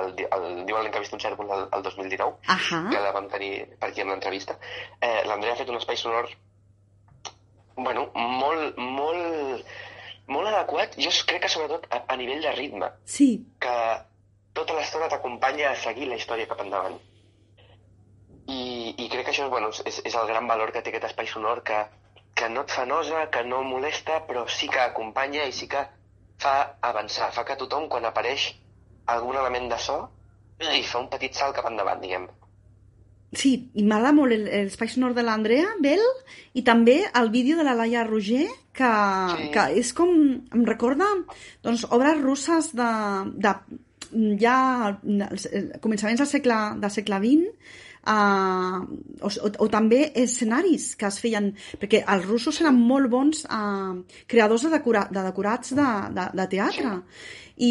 [0.00, 2.82] el, el, el Diuen vist un cèrcol el, el 2019, Ahà.
[2.92, 4.58] que la vam tenir per aquí amb l'entrevista,
[5.00, 6.28] eh, l'Andrea ha fet un espai sonor
[7.76, 9.64] bueno, molt, molt,
[10.28, 13.30] molt adequat, jo crec que sobretot a, a nivell de ritme, Sí.
[13.58, 13.76] que
[14.52, 16.98] tota l'estona t'acompanya a seguir la història cap endavant.
[18.52, 21.26] I, i crec que això bueno, és, és el gran valor que té aquest espai
[21.30, 21.78] sonor, que,
[22.34, 25.82] que no et fa nosa, que no molesta, però sí que acompanya i sí que
[26.42, 28.48] fa avançar, fa que tothom, quan apareix
[29.06, 29.98] algun element de so,
[30.62, 32.28] i fa un petit salt cap endavant, diguem.
[33.32, 36.02] Sí, i m'agrada molt el- l'espai sonor de l'Andrea Bell
[36.52, 38.90] i també el vídeo de la Laia Roger, que,
[39.36, 39.50] Sí.
[39.54, 40.10] que és com...
[40.52, 41.06] em recorda
[41.62, 42.90] doncs, obres russes de,
[43.40, 43.54] de
[44.42, 44.56] ja
[44.92, 45.48] als
[45.80, 47.72] començaments del segle, del segle XX,
[48.02, 53.94] O, o, o també escenaris que es feien perquè els russos eren molt bons uh,
[54.26, 55.86] creadors de, decora, de decorats de,
[56.16, 56.96] de, de teatre
[57.62, 57.68] i,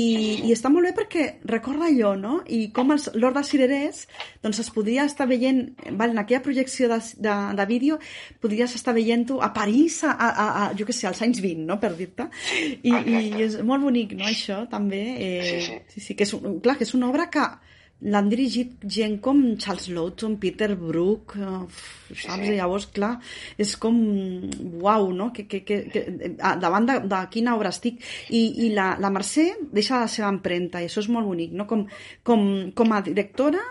[0.48, 2.38] i està molt bé perquè recorda allò, no?
[2.48, 4.04] I com els, l'Hort dels Cirerers
[4.46, 5.66] doncs es podria estar veient,
[6.00, 7.98] val, en aquella projecció de, de, de vídeo,
[8.40, 11.80] podries estar veient-ho a París, a, a, a, jo què sé, als anys 20, no?,
[11.82, 12.30] per dir-te.
[12.86, 15.02] I, I és molt bonic, no?, això, també.
[15.18, 15.82] Eh, Sí, sí.
[15.98, 17.44] sí, sí, que és, un- clar, que és una obra que
[18.02, 21.66] l'han dirigit gent com Charles Lawton, Peter Brook, uh,
[22.16, 22.48] saps?
[22.48, 23.12] I llavors, clar,
[23.62, 24.00] és com,
[24.82, 25.32] uau, no?
[25.36, 28.02] Que, que, que, que, davant de, de quina obra estic.
[28.30, 31.68] I, i la, la Mercè deixa la seva empremta, i això és molt bonic, no?
[31.70, 31.86] Com,
[32.26, 32.48] com,
[32.78, 33.62] com a directora,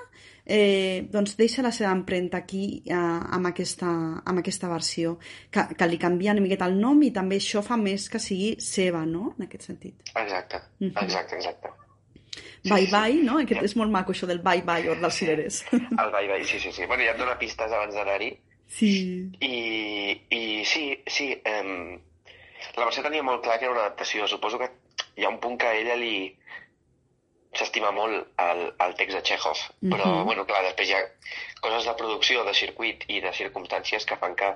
[0.46, 3.90] eh, doncs deixa la seva empremta aquí eh, amb, aquesta,
[4.24, 5.16] amb aquesta versió,
[5.50, 8.56] que, que li canvia una miqueta el nom i també això fa més que sigui
[8.62, 10.10] seva, no?, en aquest sentit.
[10.14, 10.96] Exacte, Mhm.
[11.04, 11.79] exacte, exacte.
[12.64, 13.38] Bye bye, no?
[13.40, 15.62] Aquest és molt maco, això del bye bye, Hort dels Cireres.
[15.72, 16.84] El bye bye, sí, sí, sí.
[16.86, 18.34] Bueno, ja et dona pistes abans d'anar-hi.
[18.70, 18.90] Sí.
[19.40, 19.54] I,
[20.30, 21.96] I sí, sí, um,
[22.76, 24.28] la Mercè tenia molt clar que era una adaptació.
[24.28, 24.68] Suposo que
[25.16, 26.36] hi ha un punt que a ella li
[27.56, 29.58] s'estima molt el, el text de Chekhov,
[29.90, 30.24] però, Mhm.
[30.28, 31.02] bueno, clar, després hi ha
[31.61, 34.52] coses de producció, de circuit i de circumstàncies que fan que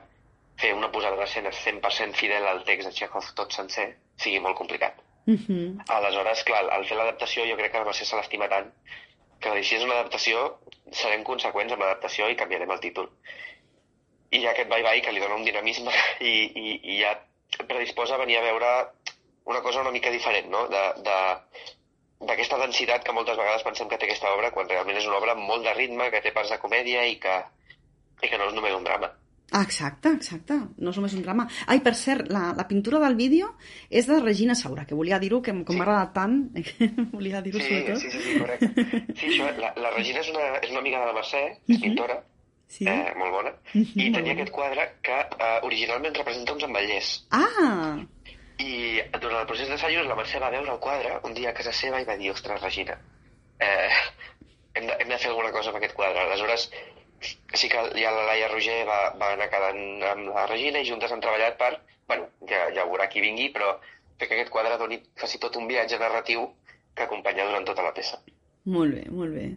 [0.61, 4.95] fer una posada d'escena 100% fidel al text de Chekhov tot sencer sigui molt complicat.
[5.27, 5.85] Uh -huh.
[5.89, 8.73] Aleshores, clar, al fer l'adaptació jo crec que la Mercè se l'estima tant
[9.41, 10.45] que va si és una adaptació,
[10.91, 13.11] serem conseqüents amb l'adaptació i canviarem el títol.
[14.31, 15.93] I hi ha aquest bye-bye que li dona un dinamisme
[16.33, 17.15] i, i, i ja
[17.69, 18.71] predisposa a venir a veure
[19.45, 20.67] una cosa una mica diferent, no?
[20.69, 21.19] De, de,
[22.31, 25.35] d'aquesta densitat que moltes vegades pensem que té aquesta obra, quan realment és una obra
[25.35, 27.37] molt de ritme, que té parts de comèdia i que,
[28.23, 29.13] i que no és només un drama.
[29.55, 30.55] Ah, exacte, exacte.
[30.83, 31.45] No és només un drama.
[31.71, 33.53] Ai, per cert, la, la pintura del vídeo
[33.89, 35.79] és de Regina Saura, que volia dir-ho, que com Sí.
[35.79, 36.41] m'ha agradat tant,
[37.15, 38.01] volia dir-ho Sí, sobretot.
[38.03, 39.15] sí, sí, sí, correcte.
[39.15, 42.17] Sí, això, la, la Regina és una, és una amiga de la Mercè, és pintora,
[42.67, 42.89] Sí.
[42.89, 47.13] eh, molt bona, i tenia aquest quadre que eh, originalment representa uns ametllers.
[47.31, 47.95] Ah,
[48.59, 48.73] I
[49.21, 52.01] durant el procés d'assajos la Mercè va veure el quadre un dia a casa seva
[52.03, 52.99] i va dir, ostres, Regina,
[53.61, 53.91] eh,
[54.75, 56.19] hem, de, hem de fer alguna cosa amb aquest quadre.
[56.27, 56.67] Aleshores,
[57.61, 61.13] sí que ja la Laia Roger va, va anar quedant amb la Regina i juntes
[61.15, 61.73] han treballat per,
[62.11, 63.75] bueno, ja, ja veurà qui vingui, però
[64.19, 66.49] fer que aquest quadre doni, faci tot un viatge narratiu
[66.95, 68.21] que acompanya durant tota la peça.
[68.65, 69.49] Molt bé, molt bé.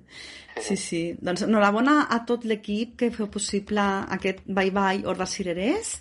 [0.62, 1.02] Sí, sí.
[1.22, 3.84] Doncs enhorabona a tot l'equip que feu possible
[4.16, 5.92] aquest Bye Bye Horda Cirerers.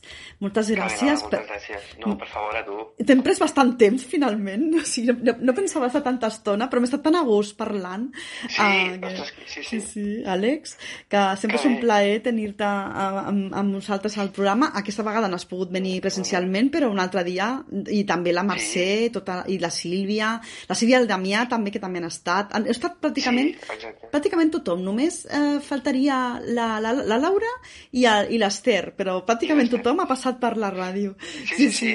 [0.41, 1.23] Moltes gràcies.
[1.27, 1.91] Moltes gràcies.
[2.03, 2.79] No, per favor, a tu.
[3.05, 4.69] T'hem pres bastant temps, finalment.
[4.77, 8.09] O sigui, no, no pensava estar tanta estona, però m'he estat tan a gust parlant.
[8.47, 9.81] Sí, Ah, ostres, sí, sí, sí.
[9.91, 10.77] sí, Àlex,
[11.11, 14.71] que sempre Que és un plaer tenir-te amb, amb nosaltres al programa.
[14.79, 17.49] Aquesta vegada no has pogut venir presencialment, però un altre dia,
[17.93, 20.35] i també la Mercè, tota, i la Sílvia,
[20.69, 22.53] la Sílvia i el Damià també, que també han estat.
[22.57, 24.09] Han estat pràcticament, Sí, exacte.
[24.13, 24.83] pràcticament tothom.
[24.87, 26.17] Només eh, faltaria
[26.47, 27.51] la, la, la Laura
[27.93, 31.15] i, el- i l'Ester, però pràcticament tothom ha passat per la ràdio.
[31.21, 31.93] Sí, sí, sí.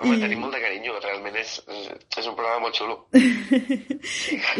[0.00, 1.60] Home, I- tenim molt de carinyo, realment és,
[2.18, 2.98] és un programa molt xulo.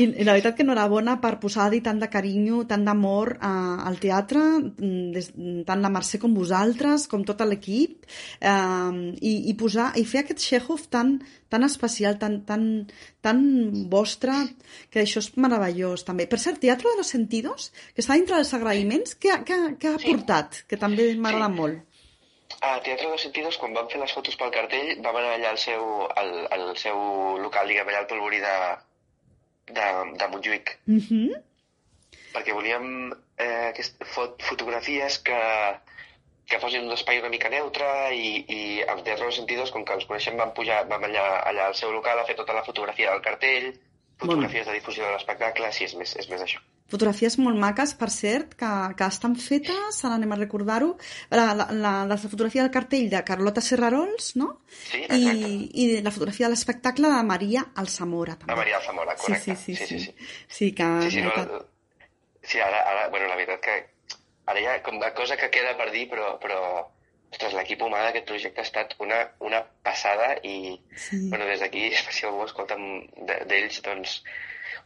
[0.00, 3.52] I, I la veritat que enhorabona per posar-hi tant de carinyo, tant d'amor a,
[3.88, 5.30] al teatre, mm, des,
[5.68, 8.06] tant la Mercè com vosaltres, com tot l'equip,
[8.40, 11.16] eh, i, i, posar, i fer aquest Chekhov tan,
[11.50, 12.66] tan especial, tan, tan,
[13.24, 13.40] tan
[13.90, 14.34] vostre,
[14.92, 16.26] que això és meravellós també.
[16.26, 19.94] Per cert, Teatro de los Sentidos, que està dintre dels agraïments, què, què, ha- què
[19.94, 20.10] ha Sí.
[20.14, 20.60] portat?
[20.68, 21.60] Que també m'agrada Sí.
[21.60, 21.86] molt.
[22.60, 25.58] A Teatre dos Sentidos, quan vam fer les fotos pel cartell, vam anar allà al
[25.58, 26.96] seu, al, al seu
[27.38, 28.56] local, diguem, allà al Polvorí de,
[29.72, 29.86] de,
[30.18, 31.42] de Montjuïc, Uh -huh.
[32.34, 35.40] perquè volíem eh, aquest, fot, fotografies que,
[36.46, 40.04] que fossin un espai una mica neutre i, i Teatre dos Sentidos, com que ens
[40.04, 43.22] coneixem, vam pujar, vam allà, allà al seu local a fer tota la fotografia del
[43.22, 43.78] cartell,
[44.20, 46.60] fotografies de difusió de l'espectacle, sí, és més, és més això.
[46.90, 48.68] Fotografies molt maques, per cert, que,
[48.98, 50.88] que estan fetes, ara anem a recordar-ho,
[51.30, 54.48] la, la, la, la fotografia del cartell de Carlota Serrarols, no?
[54.74, 55.52] Sí, exacte.
[55.52, 58.52] I, I la fotografia de l'espectacle de Maria Alzamora, també.
[58.52, 59.54] La Maria Zamora, correcte.
[59.54, 59.86] Sí, sí, sí.
[59.86, 60.32] sí, Sí, sí.
[60.58, 60.88] sí que...
[61.06, 61.64] Sí, sí, no, la-
[62.42, 63.78] sí ara, ara, bueno, la veritat que
[64.50, 66.60] ara hi ha com una cosa que queda per dir, però, però
[67.32, 71.28] ostres, l'equip humà d'aquest projecte ha estat una, una passada i, Sí.
[71.30, 74.22] bueno, des d'aquí, si algú escolta de- d'ells, doncs,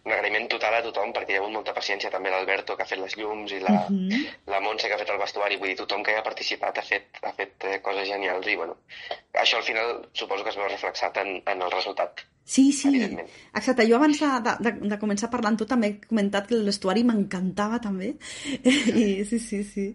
[0.04, 2.86] un agraïment total a tothom, perquè hi ha hagut molta paciència, també l'Alberto, que ha
[2.90, 4.26] fet les llums, i la, Mhm.
[4.52, 6.82] la Montse, que ha fet el vestuari, vull dir, tothom que hi ha participat ha
[6.82, 8.76] fet, ha fet eh, coses genials, i bueno,
[9.32, 12.20] això al final suposo que es veu reflexat en, en el resultat.
[12.46, 12.90] Sí, sí,
[13.56, 13.86] exacte.
[13.88, 17.78] Jo abans de, de, de començar parlant tu també he comentat que el vestuari m'encantava
[17.80, 18.10] també.
[18.68, 19.86] I, sí, sí, sí.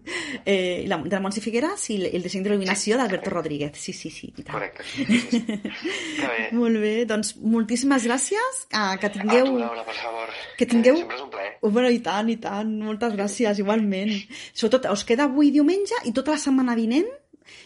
[0.50, 3.78] Eh, la, de la Montse Figueras i el, disseny d'il·luminació d'Alberto Rodríguez.
[3.78, 4.32] Sí, sí, sí.
[4.34, 4.56] I tant.
[4.58, 4.84] Correcte.
[4.90, 5.44] Sí, sí, sí.
[6.20, 6.50] Que bé.
[6.58, 8.64] Molt bé, doncs moltíssimes gràcies.
[8.74, 9.46] Ah, que A tingueu...
[9.54, 10.34] tu, Laura, per favor.
[10.58, 11.54] Que tingueu- Sempre és un plaer.
[11.62, 12.74] Oh, bueno, i tant, i tant.
[12.82, 14.16] Moltes gràcies, igualment.
[14.58, 17.08] Sobretot, us queda avui diumenge i tota la setmana vinent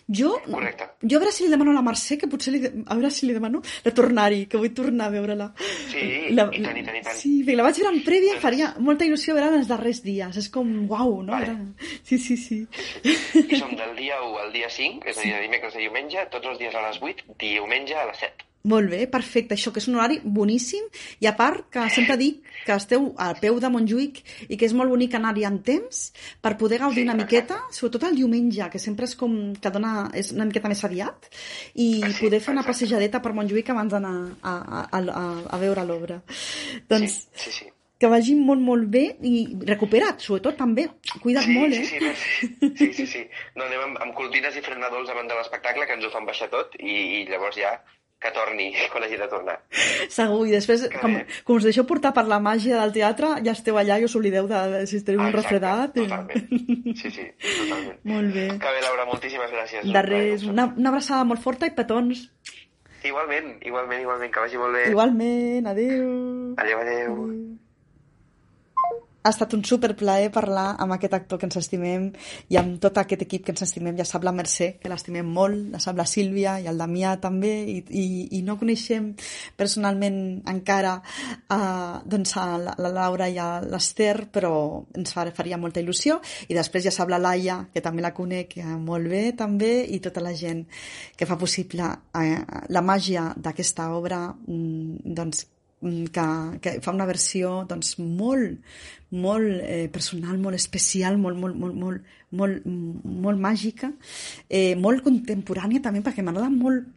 [0.08, 0.90] jo, Correcte.
[1.02, 3.28] jo a veure si li demano a la Mercè, que potser li, a veure si
[3.28, 5.50] li demano de tornar-hi, que vull tornar a veure-la.
[5.92, 7.18] Sí, la, i tant, i tant, i tant.
[7.20, 10.40] Sí, perquè la vaig veure en prèvia, faria molta il·lusió veure els darrers dies.
[10.44, 11.34] És com, uau, no?
[11.34, 11.52] Vale.
[11.52, 12.00] Era...
[12.04, 12.62] Sí, sí, sí.
[13.04, 16.28] I som del dia 1 al dia 5, és a dir, de dimecres a diumenge,
[16.34, 18.50] tots els dies a les 8, diumenge a les 7.
[18.64, 19.57] Molt bé, perfecte.
[19.57, 20.86] Això que és un horari boníssim
[21.20, 24.76] i a part que sempre dic que esteu al peu de Montjuïc i que és
[24.78, 25.99] molt bonic anar-hi en temps
[26.39, 30.09] per poder gaudir Sí, una miqueta, sobretot el diumenge, que sempre és com que dona,
[30.16, 31.28] és una miqueta més aviat,
[31.76, 35.24] i Ah, sí, poder fer una passejadeta per Montjuïc abans d'anar a, a, a,
[35.57, 36.22] a veure l'obra.
[36.88, 37.68] Doncs Sí, sí, sí.
[37.99, 40.88] que vagi molt, molt bé i recupera't, sobretot també.
[41.20, 41.86] Cuida't sí, molt, sí, eh?
[41.91, 42.72] sí, merci.
[42.80, 43.26] sí, sí, sí.
[43.57, 46.47] No, anem amb, amb cortines i frenadols davant de l'espectacle, que ens ho fan baixar
[46.55, 47.76] tot, i, i llavors ja
[48.24, 49.58] que torni quan hagi de tornar.
[50.10, 51.26] Segur, i després, Que com, bé.
[51.44, 54.48] com us deixeu portar per la màgia del teatre, ja esteu allà i us oblideu
[54.48, 55.94] de, de si esteu un Exacte, refredat.
[55.98, 56.96] Totalment.
[57.02, 58.00] Sí, sí, totalment.
[58.14, 58.48] Molt bé.
[58.64, 59.90] Que bé, Laura, moltíssimes gràcies.
[59.92, 62.30] De res, una, una abraçada molt forta i petons.
[63.04, 64.86] Igualment, igualment, igualment, que vagi molt bé.
[64.94, 66.08] Igualment, adeu.
[66.56, 67.12] Adéu, adéu.
[67.12, 67.60] adéu.
[69.24, 72.10] Ha estat un superplaer parlar amb aquest actor que ens estimem
[72.52, 73.96] i amb tot aquest equip que ens estimem.
[73.96, 77.54] Ja sap la Mercè, que l'estimem molt, la sap la Sílvia i el Damià també,
[77.72, 78.06] i, i,
[78.40, 79.14] i no coneixem
[79.60, 80.20] personalment
[80.52, 84.54] encara uh, doncs a la, la Laura i a l'Ester, però
[84.98, 86.20] ens faria molta il·lusió.
[86.50, 90.24] I després ja sap la Laia, que també la conec molt bé també, i tota
[90.24, 90.66] la gent
[91.16, 95.48] que fa possible uh, la màgia d'aquesta obra mm, doncs,
[95.84, 96.26] que,
[96.64, 98.58] que fa una versió doncs, molt,
[99.14, 103.92] molt eh, personal, molt especial, molt, molt, molt, molt, molt, molt màgica,
[104.50, 106.92] eh, molt contemporània també, perquè m'agrada molt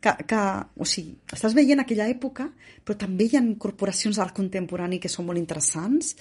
[0.00, 0.40] que, que,
[0.80, 2.46] o sigui, estàs veient aquella època,
[2.84, 6.14] però també hi ha incorporacions d'art contemporani que són molt interessants,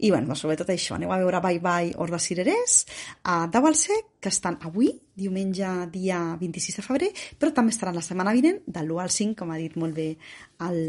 [0.00, 2.78] i bueno, sobretot això, aneu a veure Bye Bye Or de Cirerers,
[3.28, 7.98] a Dau al Sec, que estan avui, diumenge dia 26 de febrer, però també estaran
[7.98, 10.14] la setmana vinent, del 1 al 5, com ha dit molt bé
[10.64, 10.80] el,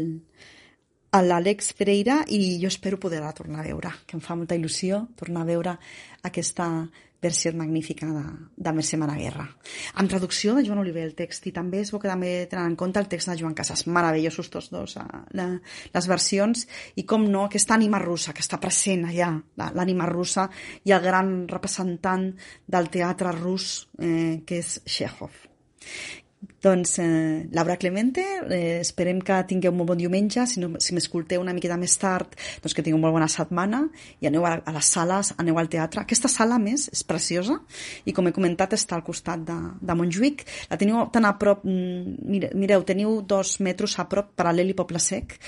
[1.10, 5.04] a l'Àlex Pereira i jo espero poder-la tornar a veure, que em fa molta il·lusió
[5.18, 5.76] tornar a veure
[6.22, 6.70] aquesta
[7.20, 8.22] versió magnífica de,
[8.56, 9.44] de Mercè Maraguerra.
[10.00, 12.78] Amb traducció de Joan Oliver el text i també és bo que també tenen en
[12.80, 13.84] compte el text de Joan Casas.
[13.86, 15.50] Meravellosos tots dos, eh, la,
[15.92, 16.64] les versions
[16.96, 19.34] i com no, aquesta ànima russa que està present allà,
[19.76, 20.48] l'ànima russa
[20.88, 22.30] i el gran representant
[22.66, 25.44] del teatre rus eh, que és Chekhov.
[26.62, 31.40] Doncs eh, Laura Clemente, eh, esperem que tingueu molt bon diumenge, si, no, si m'escolteu
[31.40, 33.86] una miqueta més tard, doncs que tingueu molt bona setmana
[34.20, 36.04] i aneu a, a les sales, aneu al teatre.
[36.04, 37.56] Aquesta sala, més, és preciosa
[38.04, 40.44] i com he comentat està al costat de, de Montjuïc.
[40.68, 44.76] La teniu tan a prop, mm, mire, mireu, teniu dos metres a prop, paral·lel i
[44.76, 45.38] Poble Sec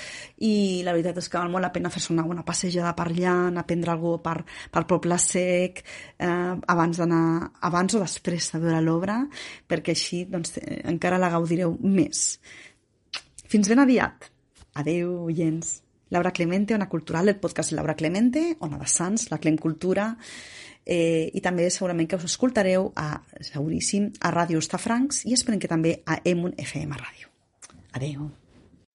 [0.43, 3.35] i la veritat és que val molt la pena fer-se una bona passejada per allà,
[3.51, 4.35] anar a prendre alguna per,
[4.73, 5.83] per Poble Sec,
[6.17, 9.21] eh, abans d'anar, abans o després de veure l'obra,
[9.69, 12.37] perquè així doncs, eh, encara la gaudireu més.
[13.51, 14.29] Fins ben aviat.
[14.79, 15.81] Adeu, oients.
[16.13, 20.13] Laura Clemente, Ona Cultural, el podcast Laura Clemente, Ona de Sants, la Clem Cultura,
[20.85, 25.71] eh, i també segurament que us escoltareu a, seguríssim, a Ràdio Estafrancs i esperem que
[25.71, 27.33] també a Emun FM Ràdio.
[27.97, 28.31] Adeu.